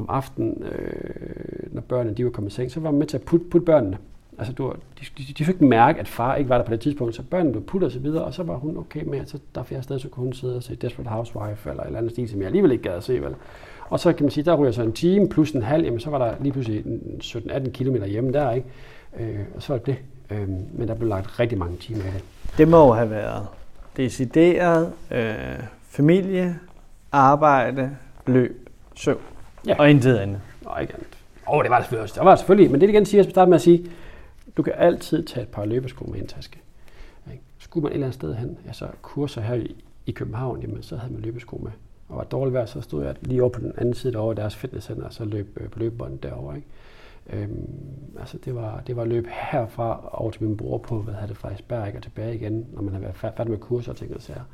[0.00, 3.16] Om aftenen, øh, når børnene de var kommet i seng, så var man med til
[3.16, 3.98] at putte, putte børnene.
[4.38, 7.14] Altså, du, de, de, de fik mærke, at far ikke var der på det tidspunkt,
[7.14, 9.38] så børnene blev puttet og så videre, og så var hun okay med, at så
[9.54, 12.12] der flere stadig så kunne hun sidde og se Desperate Housewife eller et eller andet
[12.12, 13.34] stil, som jeg alligevel ikke gad at se, vel.
[13.88, 16.10] Og så kan man sige, der ryger så en time plus en halv, jamen så
[16.10, 16.84] var der lige pludselig
[17.22, 18.68] 17-18 km hjemme der, ikke?
[19.18, 19.96] Øh, og så var det det.
[20.36, 22.22] Øh, men der blev lagt rigtig mange timer af det.
[22.58, 23.46] Det må jo have været
[23.96, 25.34] decideret øh,
[25.88, 26.58] familie,
[27.12, 27.90] arbejde,
[28.26, 29.20] løb, søvn.
[29.66, 29.76] Ja.
[29.78, 30.40] Og intet andet.
[30.64, 31.08] Nej, ikke andet.
[31.48, 32.14] Åh, oh, det var det selvfølgelig også.
[32.14, 32.70] Det var det selvfølgelig.
[32.70, 33.90] Men det, igen siger, jeg starte med at sige,
[34.56, 36.60] du kan altid tage et par løbesko med en taske.
[37.70, 40.82] Skulle man et eller andet sted hen, ja, så kurser her i, i København, jamen,
[40.82, 41.70] så havde man løbesko med.
[42.08, 44.56] Og var dårligt vejr, så stod jeg lige over på den anden side over deres
[44.56, 46.56] fitnesscenter, og så løb øh, på løbebåndet derovre.
[46.56, 46.68] Ikke?
[47.32, 47.68] Øhm,
[48.20, 51.36] altså det var, det var løb herfra over til min bror på, hvad havde det
[51.36, 54.22] faktisk, Berg og tilbage igen, når man havde været færdig med kurser og ting og
[54.22, 54.44] sager.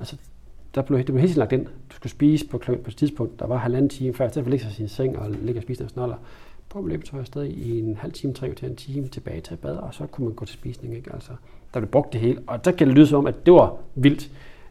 [0.00, 0.16] Altså
[0.76, 1.66] der blev, det blev helt lagt ind.
[1.66, 4.48] Du skulle spise på, på et tidspunkt, der var halvanden time før, i stedet for
[4.48, 6.16] at ligge sig i sin seng og ligge og spise en snoller.
[6.68, 9.76] På at løbe afsted i en halv time, tre til en time tilbage til bad,
[9.76, 10.96] og så kunne man gå til spisning.
[10.96, 11.10] Ikke?
[11.12, 11.30] Altså,
[11.74, 14.30] der blev brugt det hele, og der kan det lyde som at det var vildt.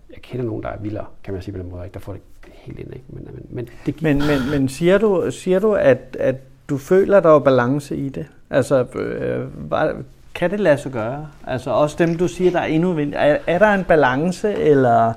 [0.10, 1.94] Jeg kender nogen, der er vildere, kan man sige på den måde, ikke?
[1.94, 2.22] der får det
[2.54, 2.94] helt ind.
[2.94, 3.06] Ikke?
[3.10, 6.36] Men, men, men, det men, men, men siger du, siger du at, at
[6.70, 8.26] du føler, der er balance i det?
[8.50, 9.96] Altså, øh, var,
[10.36, 11.28] kan det lade sig gøre?
[11.48, 13.14] Altså også dem, du siger, der er endnu vind.
[13.16, 15.14] Er, er der en balance, eller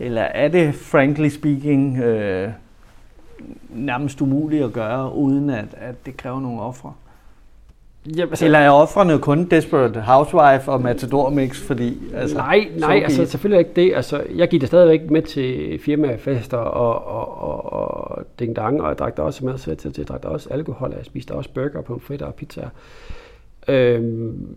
[0.00, 2.48] eller er det, frankly speaking, øh,
[3.70, 6.92] nærmest umuligt at gøre, uden at, at det kræver nogle ofre?
[8.06, 11.98] Jamen, altså, Eller er offrene kun Desperate Housewife og Matador Mix, fordi...
[12.14, 13.96] Altså, nej, nej, altså selvfølgelig ikke det.
[13.96, 18.88] Altså, jeg gik da stadigvæk med til firmafester og, og, og, og ding dang, og
[18.88, 21.32] jeg drak da også med til, til, jeg drak da også alkohol, og jeg spiste
[21.32, 22.68] også burger, på fritter og pizza.
[23.68, 24.56] Øhm,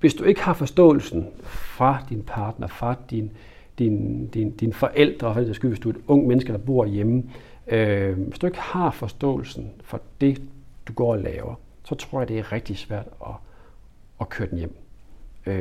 [0.00, 3.30] hvis du ikke har forståelsen fra din partner, fra din,
[3.80, 6.86] din, din, din forældre, for det skyld, hvis du er et ung menneske, der bor
[6.86, 7.24] hjemme,
[7.66, 10.42] øh, hvis du ikke har forståelsen for det,
[10.88, 13.34] du går og laver, så tror jeg, det er rigtig svært at,
[14.20, 14.74] at køre den hjem.
[15.46, 15.54] Øh,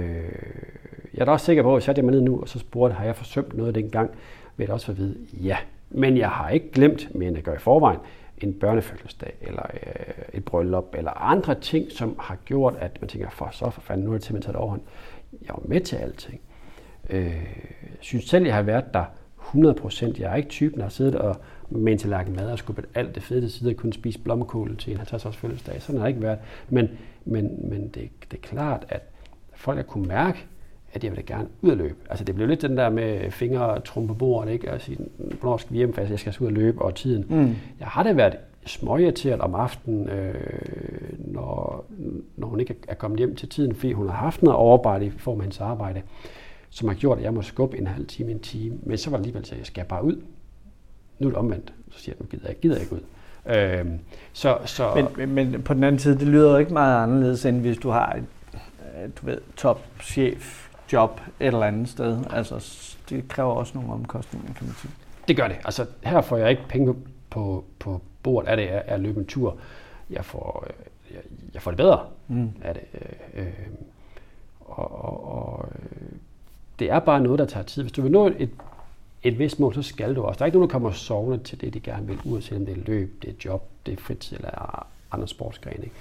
[1.13, 3.05] jeg er da også sikker på, at jeg mig ned nu og så spurgte, har
[3.05, 4.11] jeg forsømt noget dengang,
[4.57, 5.57] vil jeg også få at vide, ja.
[5.89, 7.99] Men jeg har ikke glemt, men jeg gør i forvejen,
[8.37, 13.29] en børnefødselsdag, eller øh, et bryllup, eller andre ting, som har gjort, at man tænker,
[13.29, 14.81] for så for fanden, nu er det simpelthen taget overhånd.
[15.41, 16.41] Jeg var med til alting.
[17.09, 17.45] Øh,
[17.99, 19.03] synes selv, jeg har været der
[19.49, 20.19] 100 procent.
[20.19, 21.35] Jeg er ikke typen, der har siddet og
[21.69, 24.77] med en tallerken mad og skubbet alt det fede til side og kun spise blomkål
[24.77, 25.81] til en 50 års fødselsdag.
[25.81, 26.39] Sådan har det ikke været.
[26.69, 26.89] Men,
[27.25, 29.01] men, men det, det er klart, at
[29.53, 30.45] folk har kunne mærke,
[30.93, 31.95] at jeg vil gerne ud og løbe.
[32.09, 34.71] Altså det blev lidt den der med fingre og trum på bordet, ikke?
[34.71, 34.97] Og sige,
[35.39, 37.25] hvornår skal vi hjem, for jeg skal ud og løbe, og tiden.
[37.29, 37.55] Mm.
[37.79, 40.33] Jeg har da været småirriteret om aftenen, øh,
[41.17, 41.85] når,
[42.37, 45.09] når hun ikke er kommet hjem til tiden, fordi hun har haft noget overarbejde i
[45.09, 46.01] form af hendes arbejde,
[46.69, 48.77] som har gjort, at jeg må skubbe en halv time, en time.
[48.83, 50.21] Men så var det alligevel, at jeg skal bare ud.
[51.19, 51.73] Nu er det omvendt.
[51.91, 53.01] Så siger jeg, nu gider jeg, gider jeg ikke ud.
[53.45, 53.85] Øh,
[54.33, 55.07] så, så...
[55.17, 57.89] Men, men på den anden side, det lyder jo ikke meget anderledes, end hvis du
[57.89, 58.25] har et
[59.07, 62.23] du ved, topchef job et eller andet sted.
[62.29, 64.91] Altså, det kræver også nogle omkostninger, kan man sige.
[65.27, 65.57] Det gør det.
[65.65, 66.95] Altså, her får jeg ikke penge
[67.29, 69.57] på, på bordet af det er at løbe en tur.
[70.09, 71.21] Jeg får, øh, jeg,
[71.53, 72.49] jeg får det bedre mm.
[72.61, 72.83] af det.
[72.93, 73.53] Øh, øh,
[74.59, 75.69] og, og, og
[76.79, 77.83] det er bare noget, der tager tid.
[77.83, 78.49] Hvis du vil nå et,
[79.23, 80.37] et vist mål, så skal du også.
[80.37, 82.77] Der er ikke nogen, der kommer sovende til det, de gerne vil, uanset om det
[82.77, 85.83] er løb, det er job, det er fritid eller andre sportsgrene.
[85.83, 85.95] Ikke?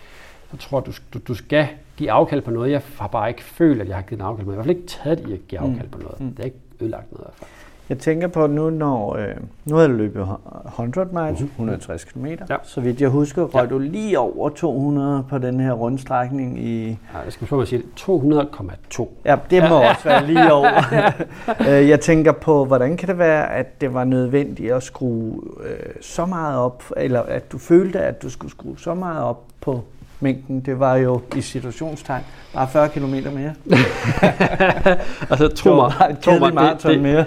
[0.50, 2.70] Så tror du, du, du skal give afkald på noget.
[2.70, 4.56] Jeg har bare ikke følt, at jeg har givet en afkald på noget.
[4.56, 6.20] Jeg har i hvert fald ikke taget i at give afkald på noget.
[6.20, 6.30] Mm.
[6.30, 7.50] Det er ikke ødelagt noget i hvert fald.
[7.88, 10.28] Jeg tænker på nu, når øh, nu har du løbet
[10.66, 12.26] 100 miles, 160 km.
[12.26, 12.56] Ja.
[12.62, 13.68] Så vidt jeg husker, røg ja.
[13.68, 16.88] du lige over 200 på den her rundstrækning i...
[16.88, 19.08] Ja, jeg skal prøve at sige 200,2.
[19.24, 19.90] Ja, det må ja.
[19.90, 20.68] også være lige over.
[21.68, 25.94] Øh, jeg tænker på, hvordan kan det være, at det var nødvendigt at skrue øh,
[26.00, 29.82] så meget op, eller at du følte, at du skulle skrue så meget op på
[30.20, 32.22] mængden, det var jo i situationstegn
[32.54, 33.54] bare 40 km mere.
[35.30, 37.24] altså to, mig, to mig, maraton det, mere.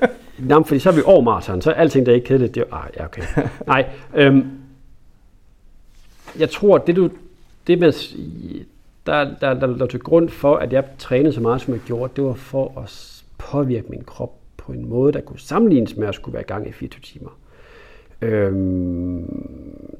[0.48, 2.64] Jamen, fordi så er vi over maraton, så er alting, der er ikke kedeligt, det
[2.70, 3.22] er ah, ja, okay.
[3.66, 4.50] Nej, øhm,
[6.38, 7.10] jeg tror, det du,
[7.66, 7.92] det med,
[9.06, 12.12] der, der, der, der til grund for, at jeg trænede så meget, som jeg gjorde,
[12.16, 16.14] det var for at påvirke min krop på en måde, der kunne sammenlignes med at
[16.14, 17.30] skulle være i gang i 24 timer.
[18.22, 19.46] Øhm,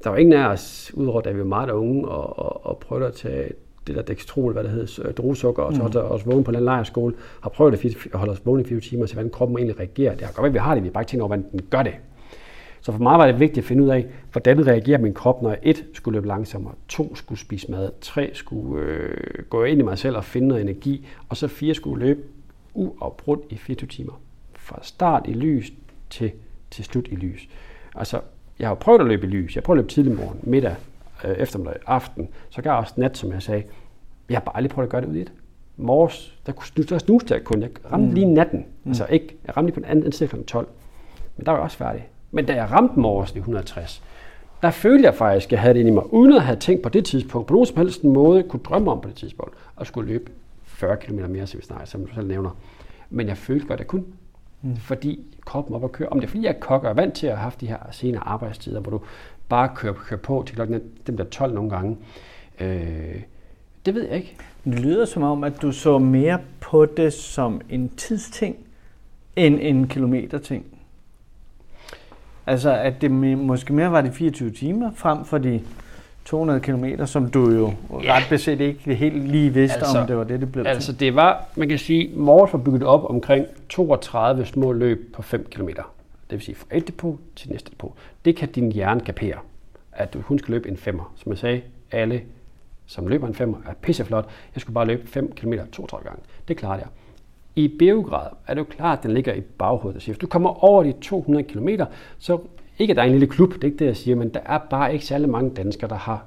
[0.04, 3.06] der var ingen af os, udover da vi var meget unge, og, og, og prøvede
[3.06, 3.52] at tage
[3.86, 5.96] det der dextrol, hvad det hedder, drusukker, og så mm.
[5.96, 9.14] os vågne på den lejrskole, har prøvet at holde os vågne i 24 timer, så
[9.14, 10.14] hvordan kroppen egentlig reagerer.
[10.14, 11.60] Det har godt at vi har det, vi har bare ikke tænkt over, hvordan den
[11.70, 11.94] gør det.
[12.80, 15.50] Så for mig var det vigtigt at finde ud af, hvordan reagerer min krop, når
[15.50, 19.84] jeg et skulle løbe langsommere, to skulle spise mad, tre skulle øh, gå ind i
[19.84, 22.20] mig selv og finde noget energi, og så fire skulle løbe
[22.74, 24.20] uafbrudt i 24 timer.
[24.54, 25.72] Fra start i lys
[26.10, 26.32] til,
[26.70, 27.48] til slut i lys.
[27.94, 28.20] Altså,
[28.58, 29.54] jeg har prøvet at løbe i lys.
[29.54, 30.74] Jeg har prøvet at løbe tidlig morgen, middag,
[31.24, 32.28] øh, eftermiddag, aften.
[32.50, 33.62] Så gør jeg også nat, som jeg sagde.
[34.28, 35.32] Jeg har bare aldrig prøvet at gøre det ud i et.
[35.76, 37.62] Mors, der, kunne, der snuste jeg kun.
[37.62, 38.14] Jeg ramte mm.
[38.14, 38.58] lige natten.
[38.84, 38.90] Mm.
[38.90, 40.36] Altså ikke, jeg ramte lige på den anden side kl.
[40.42, 40.68] 12.
[41.36, 42.08] Men der var jeg også færdig.
[42.30, 44.02] Men da jeg ramte morges i 160,
[44.62, 46.82] der følte jeg faktisk, at jeg havde det inde i mig, uden at have tænkt
[46.82, 49.86] på det tidspunkt, på nogen som helst måde kunne drømme om på det tidspunkt, at
[49.86, 50.30] skulle løbe
[50.64, 52.50] 40 km mere, som vi snakker, som du selv nævner.
[53.10, 54.04] Men jeg følte godt, at jeg kunne.
[54.62, 54.76] Mm.
[54.76, 56.08] Fordi kroppen op og køre.
[56.08, 58.28] Om det er fordi, jeg kokker er vant til at have haft de her senere
[58.28, 59.00] arbejdstider, hvor du
[59.48, 61.96] bare kører, kører på til klokken dem der 12 nogle gange.
[62.60, 63.22] Øh,
[63.86, 64.36] det ved jeg ikke.
[64.64, 68.56] Det lyder som om, at du så mere på det som en tidsting,
[69.36, 70.64] end en kilometerting.
[72.46, 75.60] Altså, at det måske mere var de 24 timer, frem for de
[76.30, 78.16] 200 km, som du jo ja.
[78.16, 81.14] ret beset ikke helt lige vidste, altså, om det var det, det blev Altså, det
[81.14, 85.68] var, man kan sige, Mors var bygget op omkring 32 små løb på 5 km.
[85.68, 85.82] Det
[86.30, 87.92] vil sige fra et depot til næste depot.
[88.24, 89.36] Det kan din hjerne kapere,
[89.92, 91.12] at du kun skal løbe en femmer.
[91.16, 91.60] Som jeg sagde,
[91.90, 92.22] alle
[92.86, 94.28] som løber en femmer er pisseflot.
[94.54, 96.22] Jeg skulle bare løbe 5 km 32 gange.
[96.48, 96.88] Det klarer jeg.
[97.56, 100.04] I Beograd er det jo klart, at den ligger i baghovedet.
[100.04, 101.68] Hvis du kommer over de 200 km,
[102.18, 102.38] så
[102.80, 104.40] ikke, at der er en lille klub, det er ikke det, jeg siger, men der
[104.46, 106.24] er bare ikke særlig mange danskere, der har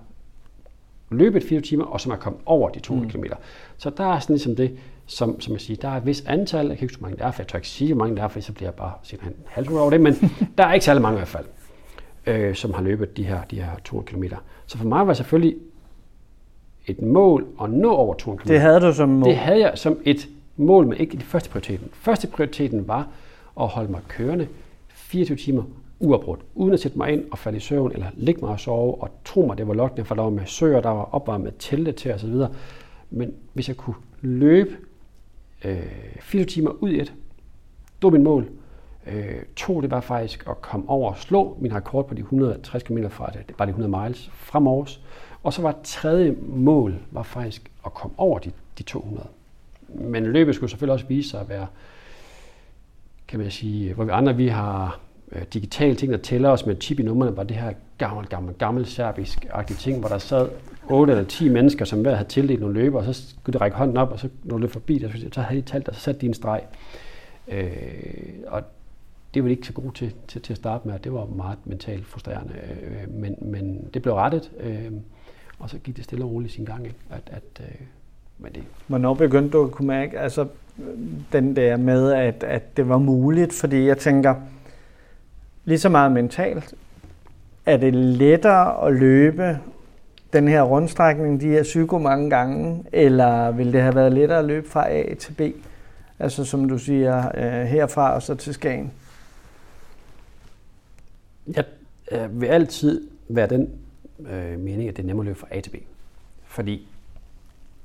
[1.09, 3.23] løbet 24 timer, og som er kommet over de 200 mm.
[3.23, 3.33] km.
[3.77, 6.67] Så der er sådan ligesom det, som, som jeg siger, der er et vis antal,
[6.67, 8.17] jeg kan ikke huske, hvor mange der er, for jeg tør ikke sige, hvor mange
[8.17, 10.13] der er, for så bliver jeg bare simpelthen halvt over det, men
[10.57, 11.45] der er ikke særlig mange i hvert fald,
[12.27, 14.35] øh, som har løbet de her, de her 200 km.
[14.65, 15.55] Så for mig var selvfølgelig
[16.87, 18.53] et mål at nå over 200 km.
[18.53, 19.29] Det havde du som mål?
[19.29, 20.27] Det havde jeg som et
[20.57, 21.89] mål, men ikke i det første prioriteten.
[21.93, 23.07] Første prioriteten var
[23.61, 24.47] at holde mig kørende
[24.93, 25.63] 24 timer
[26.03, 29.01] uafbrudt, uden at sætte mig ind og falde i søvn, eller ligge mig og sove,
[29.01, 31.51] og tro mig, det var lokkende, for der var med søer, der var opvarmet med
[31.59, 32.35] telte til osv.
[33.09, 34.77] Men hvis jeg kunne løbe
[35.65, 35.77] øh,
[36.19, 37.13] 24 timer ud i et,
[38.01, 38.49] det var mit mål.
[39.07, 42.83] Øh, to, det var faktisk at komme over og slå min rekord på de 160
[42.83, 45.01] km fra det, bare var de 100 miles fra Aarhus.
[45.43, 49.27] Og så var tredje mål var faktisk at komme over de, de 200.
[49.87, 51.67] Men løbet skulle selvfølgelig også vise sig at være,
[53.27, 54.99] kan man sige, hvor vi andre vi har
[55.35, 58.53] øh, digitale ting, der tæller os med chip i numrene, var det her gammel, gammel,
[58.53, 60.49] gammel serbisk-agtige ting, hvor der sad
[60.89, 63.77] 8 eller 10 mennesker, som hver havde tildelt nogle løber, og så skulle de række
[63.77, 66.21] hånden op, og så når de forbi det, så havde de talt, og så satte
[66.21, 66.61] de en streg.
[67.47, 67.67] Øh,
[68.47, 68.63] og
[69.33, 71.25] det var de ikke så gode til, til, til at starte med, og det var
[71.25, 72.53] meget mentalt frustrerende.
[72.53, 74.91] Øh, men, men det blev rettet, øh,
[75.59, 76.85] og så gik det stille og roligt sin gang.
[76.85, 76.97] Ikke?
[77.09, 77.85] At, at, øh,
[78.37, 78.63] men det...
[78.87, 80.47] Hvornår begyndte du at kunne mærke altså,
[81.31, 83.53] den der med, at, at det var muligt?
[83.53, 84.35] Fordi jeg tænker,
[85.65, 86.75] lige så meget mentalt,
[87.65, 89.59] er det lettere at løbe
[90.33, 94.45] den her rundstrækning, de her psyko mange gange, eller vil det have været lettere at
[94.45, 95.41] løbe fra A til B?
[96.19, 98.91] Altså som du siger, øh, herfra og så til Skagen.
[101.47, 101.65] Jeg
[102.11, 103.69] øh, vil altid være den
[104.19, 105.75] øh, mening, at det er nemmere at løbe fra A til B.
[106.45, 106.87] Fordi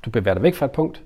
[0.04, 1.02] du bevæger dig væk fra et punkt,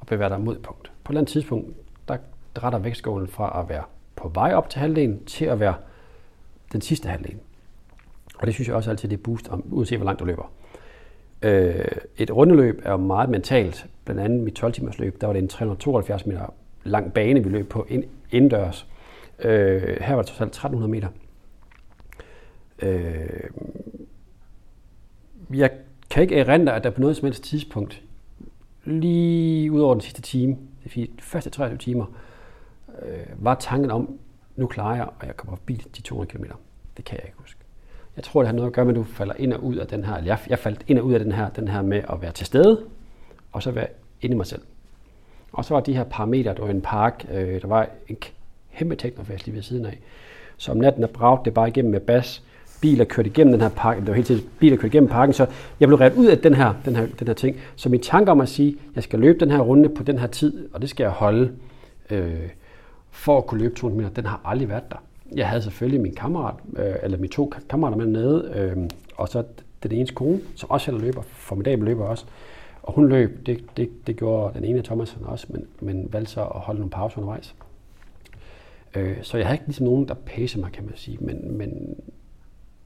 [0.00, 0.92] og bevæger dig mod et punkt.
[1.04, 1.76] På et eller andet tidspunkt,
[2.08, 2.16] der
[2.62, 3.82] retter vægtskålen fra at være
[4.16, 5.74] på vej op til halvdelen, til at være
[6.72, 7.36] den sidste halvdel.
[8.38, 10.52] Og det synes jeg også altid, det er boost, om, uanset hvor langt du løber.
[11.42, 11.84] Øh,
[12.16, 13.86] et rundeløb er jo meget mentalt.
[14.04, 16.54] Blandt andet mit 12 timers løb, der var det en 372 meter
[16.84, 17.86] lang bane, vi løb på
[18.30, 18.86] indendørs.
[19.38, 21.08] Øh, her var det totalt 1300 meter.
[22.82, 23.50] Øh,
[25.54, 25.70] jeg
[26.10, 28.02] kan ikke erindre, at der på noget som helst tidspunkt,
[28.84, 30.56] lige ud over den sidste time,
[30.94, 32.06] de første 23 timer,
[33.02, 34.18] øh, var tanken om,
[34.60, 36.44] nu klarer jeg, og jeg kommer forbi de 200 km.
[36.96, 37.60] Det kan jeg ikke huske.
[38.16, 39.86] Jeg tror, det har noget at gøre med, at du falder ind og ud af
[39.86, 42.22] den her, jeg, jeg faldt ind og ud af den her, den her med at
[42.22, 42.80] være til stede,
[43.52, 43.86] og så være
[44.20, 44.62] inde i mig selv.
[45.52, 48.16] Og så var de her parametre, der var en park, øh, der var en
[48.76, 49.98] kæmpe teknofest lige ved siden af.
[50.56, 52.42] Så om natten er bragt det bare igennem med bas,
[52.80, 55.46] biler kørte igennem den her park, det var hele tiden biler kørte igennem parken, så
[55.80, 57.56] jeg blev ret ud af den her, den her, den her ting.
[57.76, 60.18] Så min tanke om at sige, at jeg skal løbe den her runde på den
[60.18, 61.52] her tid, og det skal jeg holde,
[62.10, 62.48] øh,
[63.10, 64.96] for at kunne løbe 200 meter, den har aldrig været der.
[65.36, 68.76] Jeg havde selvfølgelig min kammerat, øh, eller mine to kammerater med nede, øh,
[69.16, 69.44] og så
[69.82, 72.24] den ene kone, som også selv løber, formidabel løber også.
[72.82, 76.32] Og hun løb, det, det, det gjorde den ene af Thomasen også, men, men valgte
[76.32, 77.54] så at holde nogle pauser undervejs.
[78.96, 81.94] Øh, så jeg havde ikke ligesom nogen, der pacede mig, kan man sige, men, men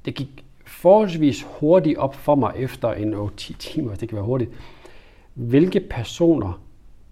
[0.04, 4.24] det gik forholdsvis hurtigt op for mig efter en 10 timer, hvis det kan være
[4.24, 4.50] hurtigt,
[5.34, 6.62] hvilke personer,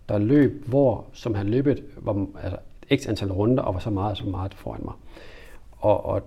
[0.09, 2.59] der løb hvor, som havde løbet hvor, altså,
[2.97, 4.95] x antal runder, og var så meget, så meget foran mig.
[5.79, 6.23] Og, og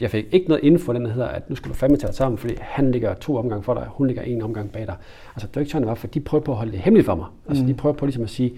[0.00, 2.38] jeg fik ikke noget info, den hedder, at nu skal du fandme tage dig sammen,
[2.38, 4.96] fordi han ligger to omgange for dig, hun ligger en omgang bag dig.
[5.34, 7.06] Altså, det var ikke sådan, det var, for de prøvede på at holde det hemmeligt
[7.06, 7.26] for mig.
[7.48, 7.68] Altså, mm.
[7.68, 8.52] de prøvede på ligesom at sige,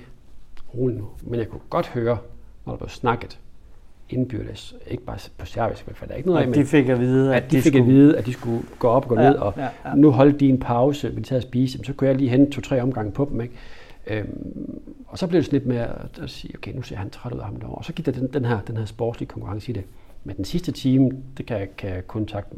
[0.74, 1.07] rolig nu.
[1.22, 2.18] Men jeg kunne godt høre,
[2.66, 3.39] når der blev snakket,
[4.11, 7.01] indbyrdes, ikke bare på service fald, der er ikke noget af, men de fik at
[7.01, 7.85] vide, at, at de, de fik skulle...
[7.85, 9.95] at vide, at de skulle gå op og gå ja, ned, og ja, ja.
[9.95, 12.82] nu holdt de en pause, vi tager at spise, så kunne jeg lige hente to-tre
[12.82, 13.55] omgange på dem, ikke?
[14.07, 17.11] Øhm, og så blev det sådan lidt med at, at sige, okay, nu ser han
[17.11, 17.78] træt ud af ham derovre.
[17.78, 19.84] Og så gik der den, den her, den her sportslige konkurrence i det.
[20.24, 22.48] Men den sidste time, det kan jeg, kan jeg kun takke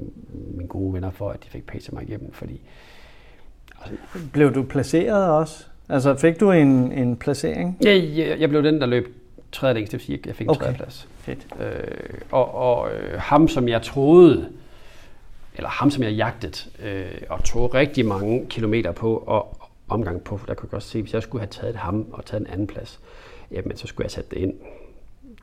[0.55, 2.61] mine gode venner for, at de fik pacet mig igennem, fordi...
[3.81, 3.97] Altså,
[4.33, 5.65] blev du placeret også?
[5.89, 7.79] Altså fik du en, en placering?
[7.85, 9.17] Ja, jeg, jeg blev den, der løb
[9.53, 10.61] tredje længst, det vil sige, at jeg fik en okay.
[10.61, 11.09] tredje plads.
[11.19, 11.47] Fedt.
[11.61, 14.49] Øh, og og øh, ham, som jeg troede,
[15.57, 19.57] eller ham, som jeg jagtede, øh, og tog rigtig mange kilometer på, og
[19.89, 22.41] omgang på, der kunne jeg godt se, hvis jeg skulle have taget ham og taget
[22.41, 23.01] en anden plads,
[23.51, 24.55] jamen så skulle jeg sat det ind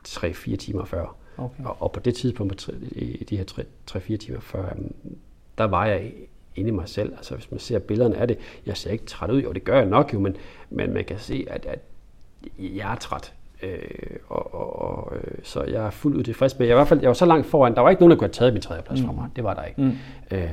[0.08, 1.16] 3-4 timer før.
[1.36, 1.64] Okay.
[1.64, 3.44] Og, og på det tidspunkt, i de her
[3.90, 4.76] 3-4 timer før,
[5.58, 6.12] der var jeg
[6.56, 7.12] inde i mig selv.
[7.16, 9.76] Altså hvis man ser billederne af det, jeg ser ikke træt ud, og det gør
[9.76, 10.36] jeg nok jo, men,
[10.70, 11.78] men man kan se, at, at
[12.58, 13.34] jeg er træt.
[13.64, 16.66] Øh, og, og, og, øh, så jeg er fuldt ud tilfreds med.
[16.66, 18.26] Jeg, i hvert fald, jeg var så langt foran, der var ikke nogen, der kunne
[18.26, 19.06] have taget min tredje plads mm.
[19.06, 19.28] fra mig.
[19.36, 19.82] Det var der ikke.
[19.82, 19.92] Mm.
[20.30, 20.50] Øh,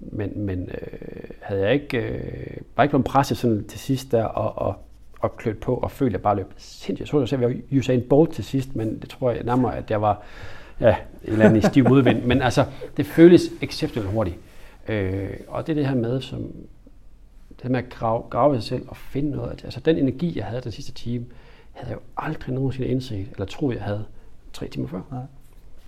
[0.00, 4.24] men men øh, havde jeg ikke, øh, var ikke blevet presset sådan til sidst der,
[4.24, 4.74] og, og,
[5.20, 7.00] og klødt på, og følte, at jeg bare løb sindssygt.
[7.00, 9.90] Jeg troede, at jeg var Usain Bolt til sidst, men det tror jeg nærmere, at
[9.90, 10.22] jeg var
[10.80, 12.22] ja, et eller andet i stiv modvind.
[12.22, 12.64] Men altså,
[12.96, 14.36] det føles exceptionelt hurtigt.
[14.88, 16.52] Øh, og det er det her med, som
[17.62, 19.64] det med at grave, grave sig selv og finde noget.
[19.64, 21.24] Altså den energi, jeg havde den sidste time,
[21.72, 24.04] havde jeg jo aldrig nogensinde indset, eller troet, jeg havde
[24.52, 25.00] tre timer før.
[25.10, 25.22] Nej.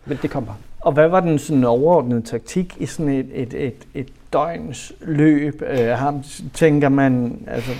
[0.07, 0.57] Men det kom bare.
[0.80, 5.62] Og hvad var den sådan overordnede taktik i sådan et, et, et, et døgns løb?
[5.62, 6.22] Uh, ham
[6.55, 7.72] tænker man, altså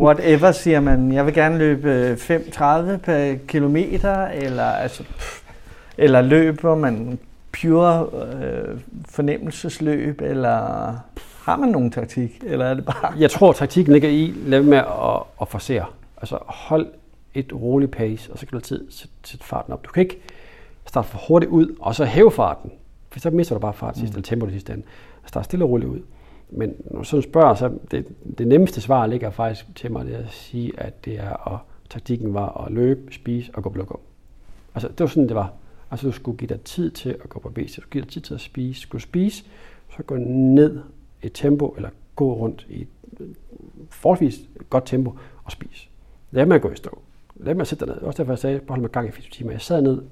[0.00, 5.42] whatever siger man, jeg vil gerne løbe 5.30 per kilometer, eller, altså, pff,
[5.98, 7.18] eller løber man
[7.60, 8.78] pure uh,
[9.08, 10.94] fornemmelsesløb, eller
[11.44, 13.12] har man nogen taktik, eller er det bare...
[13.18, 15.84] Jeg tror, taktikken ligger i, lad med at, at forsere.
[16.16, 16.86] Altså hold
[17.34, 19.86] et roligt pace, og så kan du altid sætte, sætte farten op.
[19.86, 20.20] Du kan ikke
[20.86, 22.70] starte for hurtigt ud, og så hæve farten.
[23.10, 24.16] For så mister du bare fart sidst, mm.
[24.16, 24.84] eller tempo det sidste ende.
[25.26, 26.00] Start stille og roligt ud.
[26.50, 28.06] Men når du sådan spørger, så det,
[28.38, 31.58] det nemmeste svar ligger faktisk til mig, det er at sige, at det er, at
[31.90, 34.00] taktikken var at løbe, spise og gå på lokum.
[34.74, 35.52] Altså, det var sådan, det var.
[35.90, 37.66] Altså, du skulle give dig tid til at gå på base.
[37.76, 38.80] Du skulle give dig tid til at spise.
[38.80, 39.44] Skulle du spise,
[39.96, 40.80] så gå ned
[41.22, 42.88] et tempo, eller gå rundt i et
[43.90, 45.88] forholdsvis godt tempo og spise.
[46.30, 46.98] Lad mig gå i stå.
[47.44, 48.02] Lad mig sætte dig ned.
[48.02, 49.52] Også derfor jeg sagde, hold mig gang i 24 timer.
[49.52, 50.02] Jeg sad ned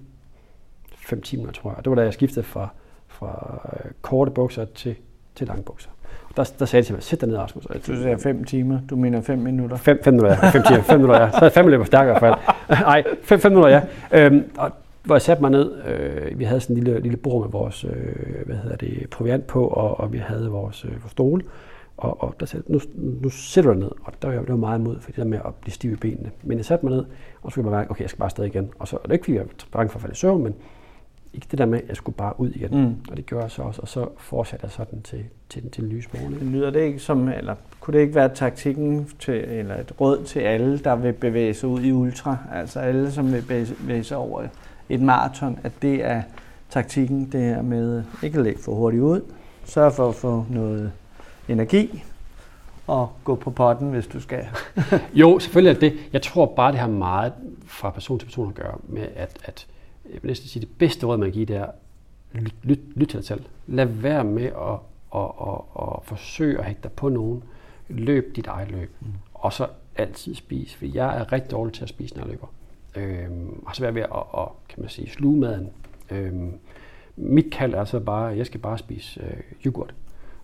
[0.97, 1.79] 5 timer, tror jeg.
[1.79, 2.69] Og det var da jeg skiftede fra,
[3.09, 4.95] fra øh, korte bukser til,
[5.35, 5.91] til lange bukser.
[6.29, 7.67] Og der, der sagde jeg til mig, sæt dig ned, Rasmus.
[7.87, 9.77] Du sagde 5 timer, du mener 5 minutter?
[9.77, 10.51] 5 minutter, ja.
[10.51, 11.31] 5 timer, 5 minutter, ja.
[11.31, 12.81] Så er jeg fem minutter stærkere i hvert fald.
[12.81, 13.83] Nej, 5 minutter, ja.
[14.27, 14.71] Øhm, og
[15.03, 17.85] hvor jeg satte mig ned, øh, vi havde sådan en lille, lille bord med vores,
[17.85, 21.43] øh, hvad hedder det, proviant på, og, og vi havde vores, øh, vores stole.
[22.03, 24.51] Og, og der sagde nu, nu sætter du dig ned, og der var jeg det
[24.51, 26.31] var meget imod, for det der med at blive stiv i benene.
[26.43, 27.05] Men jeg satte mig ned,
[27.43, 28.71] og så skulle jeg mærke, okay, jeg skal bare stadig igen.
[28.79, 30.43] Og så, og det er ikke fordi, jeg var bange for at falde i søvn,
[30.43, 30.55] men
[31.35, 32.71] ikke det der med, at jeg skulle bare ud igen.
[32.71, 32.97] Mm.
[33.11, 35.91] Og det gjorde jeg så også, og så fortsatte jeg sådan til, til, til en
[35.91, 36.53] lys morgen.
[36.53, 40.41] Lyder det ikke som, eller kunne det ikke være taktikken til, eller et råd til
[40.41, 43.45] alle, der vil bevæge sig ud i ultra, altså alle, som vil
[43.81, 44.43] bevæge sig over
[44.89, 46.23] et maraton, at det er
[46.71, 49.21] taktikken, det her med ikke at lægge for hurtigt ud,
[49.65, 50.93] sørg for at få noget
[51.49, 52.05] energi,
[52.87, 54.47] og gå på potten, hvis du skal.
[55.15, 55.99] jo, selvfølgelig er det.
[56.13, 57.33] Jeg tror bare, det har meget
[57.67, 59.67] fra person til person at gøre med, at, at
[60.05, 61.67] jeg vil næsten sige, det bedste råd, man kan give, det er,
[62.33, 63.45] lyt, lyt, lyt til dig selv.
[63.67, 64.79] Lad være med at,
[65.15, 67.43] at, at, at, at forsøge at hægte dig på nogen.
[67.89, 68.91] Løb dit eget løb.
[69.01, 69.07] Mm.
[69.35, 69.67] Og så
[69.97, 72.47] altid spise, for jeg er rigtig dårlig til at spise, når jeg løber.
[72.97, 75.71] Øhm, og så være ved at, at, kan man sige, sluge maden.
[76.11, 76.59] Øhm,
[77.17, 79.95] mit kald er så bare, jeg skal bare spise øh, yoghurt.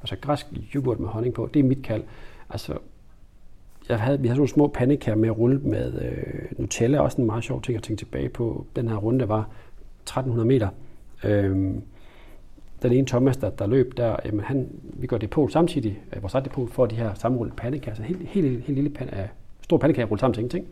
[0.01, 2.03] Altså græsk yoghurt med honning på, det er mit kald.
[2.51, 2.79] Altså,
[3.89, 7.21] jeg havde, vi havde sådan nogle små pandekager med at rulle med øh, Nutella, også
[7.21, 8.67] en meget sjov ting at tænke tilbage på.
[8.77, 9.49] Den her runde var
[10.03, 10.69] 1300 meter.
[11.25, 11.83] Øhm,
[12.83, 16.33] den ene Thomas, der, der løb der, jamen han, vi går depot samtidig, øh, vores
[16.33, 19.27] depot får de her sammenrullede pandekager, så helt, helt, helt, helt lille pan, øh,
[19.63, 20.67] stor pandekage rullet sammen til ingenting.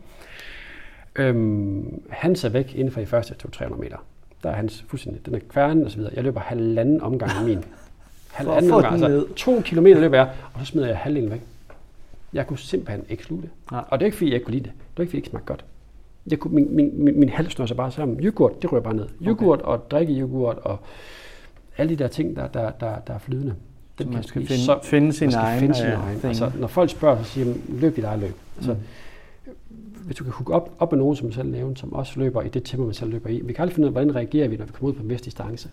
[1.15, 3.97] Øhm, han ser væk inden for de første 200-300 meter.
[4.43, 6.13] Der er hans fuldstændig, den er kværnen og så videre.
[6.15, 7.63] Jeg løber halvanden omgang af min.
[8.37, 11.41] halvanden omgang, altså to kilometer løber jeg, og så smider jeg halvdelen væk.
[12.33, 13.49] Jeg kunne simpelthen ikke sluge det.
[13.71, 13.79] Ja.
[13.79, 14.71] Og det er ikke fordi, jeg ikke kunne lide det.
[14.73, 15.65] Det er ikke fordi, det ikke smagte godt.
[16.31, 18.19] Jeg kunne, min, min, min, min hals sig bare sammen.
[18.19, 19.07] Yoghurt, det rører bare ned.
[19.21, 19.71] Yoghurt okay.
[19.71, 20.79] og drikke yoghurt og
[21.77, 23.55] alle de der ting, der, der, der, der er flydende.
[23.97, 25.59] Det man skal finde, så, finde sin egen.
[25.59, 26.19] Finde sin ja, egen.
[26.23, 28.35] Altså, når folk spørger, så siger de, løb dit eget løb.
[28.57, 28.79] Altså, mm
[30.07, 32.47] hvis du kan hooke op, op med nogen, som selv nævnte, som også løber i
[32.49, 33.41] det tempo, man selv løber i.
[33.43, 35.09] Vi kan aldrig finde ud af, hvordan reagerer vi, når vi kommer ud på en
[35.09, 35.69] vis distance.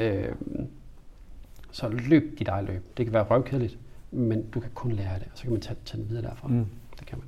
[0.00, 0.24] Øh,
[1.74, 2.82] så løb dit eget løb.
[2.96, 3.78] Det kan være røvkedeligt,
[4.10, 6.48] men du kan kun lære det, og så kan man tage, tage det videre derfra.
[6.48, 6.66] Mm.
[6.98, 7.26] Det kan man.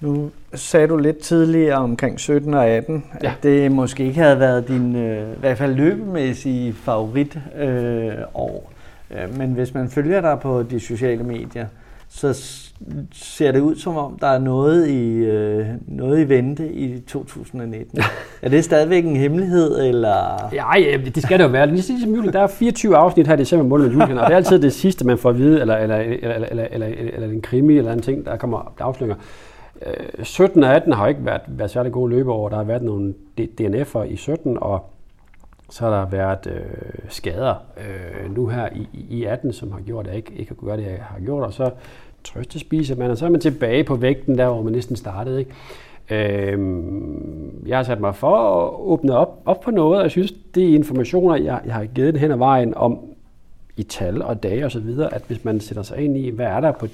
[0.00, 3.30] Nu sagde du lidt tidligere omkring 17 og 18, ja.
[3.30, 8.72] at det måske ikke havde været din øh, i hvert fald løbemæssige favorit øh, år.
[9.10, 11.66] Øh, men hvis man følger dig på de sociale medier,
[12.08, 12.32] så
[13.12, 17.98] ser det ud som om, der er noget i, øh, noget i vente i 2019.
[18.42, 20.48] er det stadigvæk en hemmelighed, eller?
[20.52, 21.66] Ja, ja det skal det jo være.
[21.66, 24.32] Lige som juli, der er 24 afsnit her i december måned med julen, og det
[24.32, 27.42] er altid det sidste, man får at vide, eller, eller, eller, eller, eller, eller, en
[27.42, 29.16] krimi, eller en ting, der kommer afsløringer.
[30.22, 32.48] 17 og 18 har ikke været, været særlig gode løbeår.
[32.48, 34.90] Der har været nogle DNF'er i 17, og
[35.70, 36.62] så har der været øh,
[37.08, 40.66] skader øh, nu her i, i 18, som har gjort, at jeg ikke, ikke har
[40.66, 41.44] gøre det, jeg har gjort.
[41.44, 41.70] Og så
[42.24, 45.38] trøstespiser man, og så er man tilbage på vægten, der hvor man næsten startede.
[45.38, 45.52] Ikke?
[46.10, 46.58] Øh,
[47.66, 50.70] jeg har sat mig for at åbne op, op på noget, og jeg synes, det
[50.70, 52.98] er informationer, jeg, jeg har givet den hen ad vejen om
[53.76, 56.46] i tal og dage og så videre, at hvis man sætter sig ind i, hvad
[56.46, 56.86] er der på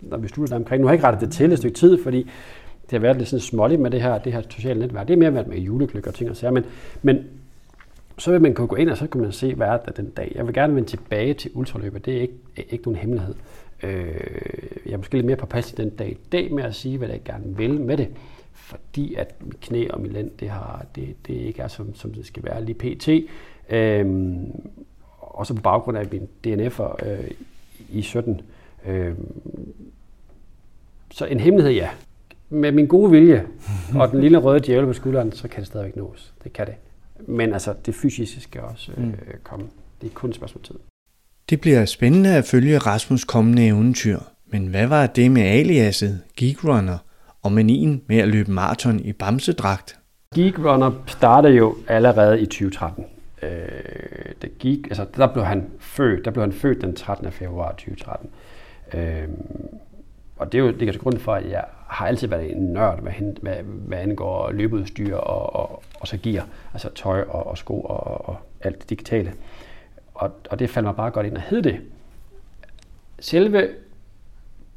[0.00, 0.80] når vi slutter omkring.
[0.80, 2.18] Nu har jeg ikke rettet det til et stykke tid, fordi
[2.82, 5.08] det har været lidt sådan småligt med det her, det her sociale netværk.
[5.08, 6.64] Det er mere været med juleklyk og ting og sager, men,
[7.02, 7.24] men
[8.18, 10.10] så vil man kunne gå ind, og så kan man se, hvad er der den
[10.10, 10.32] dag.
[10.34, 12.06] Jeg vil gerne vende tilbage til ultraløbet.
[12.06, 13.34] Det er ikke, ikke nogen hemmelighed.
[13.82, 14.20] Øh,
[14.86, 17.20] jeg er måske lidt mere påpasselig den dag i dag med at sige, hvad jeg
[17.24, 18.08] gerne vil med det.
[18.52, 22.14] Fordi at mit knæ og min lænd, det, har, det, det ikke er, som, som
[22.14, 23.08] det skal være lige pt.
[23.70, 24.06] Øh,
[25.18, 27.30] og så på baggrund af min DNF'er øh,
[27.88, 28.40] i 17.
[28.86, 29.14] Øh,
[31.10, 31.90] så en hemmelighed, ja.
[32.50, 33.46] Med min gode vilje
[33.94, 36.34] og den lille røde djævel på skulderen, så kan det stadigvæk nås.
[36.44, 36.74] Det kan det.
[37.26, 39.14] Men altså, det fysiske skal også øh, mm.
[39.42, 39.66] komme.
[40.00, 40.74] Det er kun et spørgsmål tid.
[41.50, 44.18] Det bliver spændende at følge Rasmus kommende eventyr.
[44.46, 46.98] Men hvad var det med aliaset Geekrunner,
[47.42, 49.98] og manien med at løbe maraton i bamsedragt?
[50.34, 53.04] Geekrunner startede jo allerede i 2013.
[53.42, 53.48] Øh,
[54.42, 57.32] det gik, altså, der blev han født, der blev han født den 13.
[57.32, 58.30] februar 2013.
[58.94, 59.28] Øh,
[60.36, 63.02] og det er jo ligger til grund for, at jeg har altid været en nørd,
[63.02, 67.80] hvad, hvad, hvad angår løbeudstyr og, og, og så gear, altså tøj og, og sko
[67.80, 69.32] og, og alt det digitale.
[70.18, 71.80] Og, og det faldt mig bare godt ind at hedde det.
[73.20, 73.68] Selve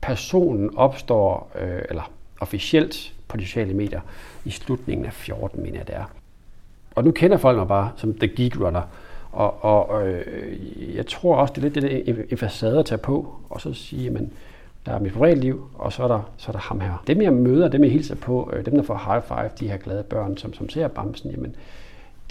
[0.02, 4.02] personen opstår, øh, eller officielt på de sociale medier,
[4.46, 6.12] i slutningen af 14, mener jeg det er.
[6.96, 8.82] Og nu kender folk mig bare som The Geek Runner,
[9.32, 12.98] og, og øh, jeg tror også, det er lidt det der en facade at tage
[12.98, 14.34] på, og så sige, men
[14.86, 17.04] der er mit privatliv, og så er, der, så er der ham her.
[17.08, 19.78] Dem jeg møder, dem jeg hilser på, øh, dem der får high five, de her
[19.78, 21.56] glade børn, som, som ser bamsen, jamen,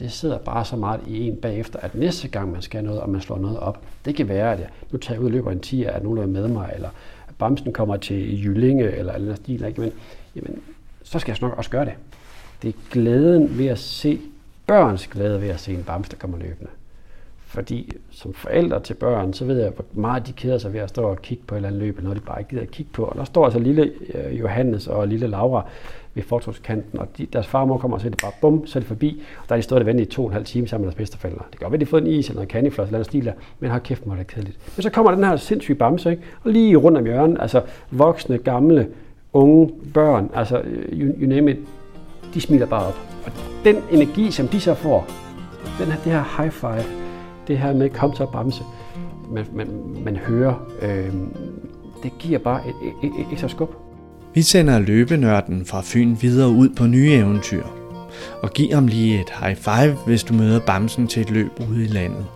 [0.01, 3.11] det sidder bare så meget i en bagefter, at næste gang man skal noget, og
[3.11, 5.51] man slår noget op, det kan være, at jeg, nu tager jeg ud og løber
[5.51, 6.89] en 10, at nogen er med mig, eller
[7.29, 9.81] at bamsen kommer til Jyllinge, eller eller stil, ikke?
[9.81, 9.93] Men,
[10.37, 10.63] jamen,
[11.03, 11.93] så skal jeg nok også gøre det.
[12.63, 14.21] Det er glæden ved at se,
[14.67, 16.71] børns glæde ved at se en bamse, der kommer løbende.
[17.51, 20.89] Fordi som forældre til børn, så ved jeg, hvor meget de keder sig ved at
[20.89, 22.71] stå og kigge på et eller andet løb, eller noget de bare ikke gider at
[22.71, 23.05] kigge på.
[23.05, 25.67] Og der står altså lille øh, Johannes og lille Laura
[26.15, 28.89] ved fortogskanten, og de, deres farmor kommer og så det bare bum, så er det
[28.89, 29.23] forbi.
[29.43, 30.93] Og der er de stået og ventet i to og en halv time sammen med
[30.93, 31.45] deres bedsteforældre.
[31.51, 33.33] Det gør, at de har fået en is eller noget candyfloss eller noget stil der,
[33.61, 34.59] men har kæft mig, det er kedeligt.
[34.77, 36.23] Men så kommer den her sindssyge bamse, ikke?
[36.45, 38.89] og lige rundt om hjørnet, altså voksne, gamle,
[39.33, 41.59] unge, børn, altså øh, you, you name it,
[42.35, 42.99] de smiler bare op.
[43.27, 43.33] Og
[43.65, 45.07] den energi, som de så får,
[45.79, 47.10] den her, det her high five,
[47.51, 48.63] det her med kom så bamse,
[49.31, 49.69] man, man,
[50.05, 51.13] man hører, øh,
[52.03, 53.75] det giver bare et, et, et, et ekstra skub.
[54.35, 57.63] Vi sender løbenørden fra Fyn videre ud på nye eventyr.
[58.43, 61.85] Og giv ham lige et high five, hvis du møder Bamsen til et løb ude
[61.85, 62.27] i landet.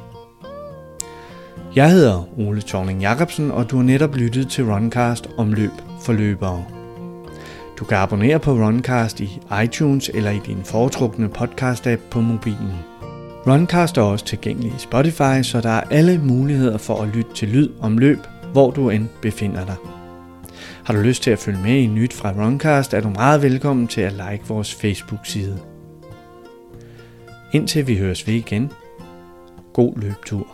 [1.77, 6.13] Jeg hedder Ole Thorning Jacobsen, og du har netop lyttet til Runcast om løb for
[6.13, 6.65] løbere.
[7.79, 12.94] Du kan abonnere på Runcast i iTunes eller i din foretrukne podcast-app på mobilen.
[13.47, 17.49] Runcast er også tilgængelig i Spotify, så der er alle muligheder for at lytte til
[17.49, 18.19] lyd om løb,
[18.53, 19.77] hvor du end befinder dig.
[20.85, 23.89] Har du lyst til at følge med i nyt fra Runcast, er du meget velkommen
[23.89, 25.59] til at like vores Facebook-side.
[27.53, 28.73] Indtil vi høres ved igen.
[29.73, 30.47] God løbetur.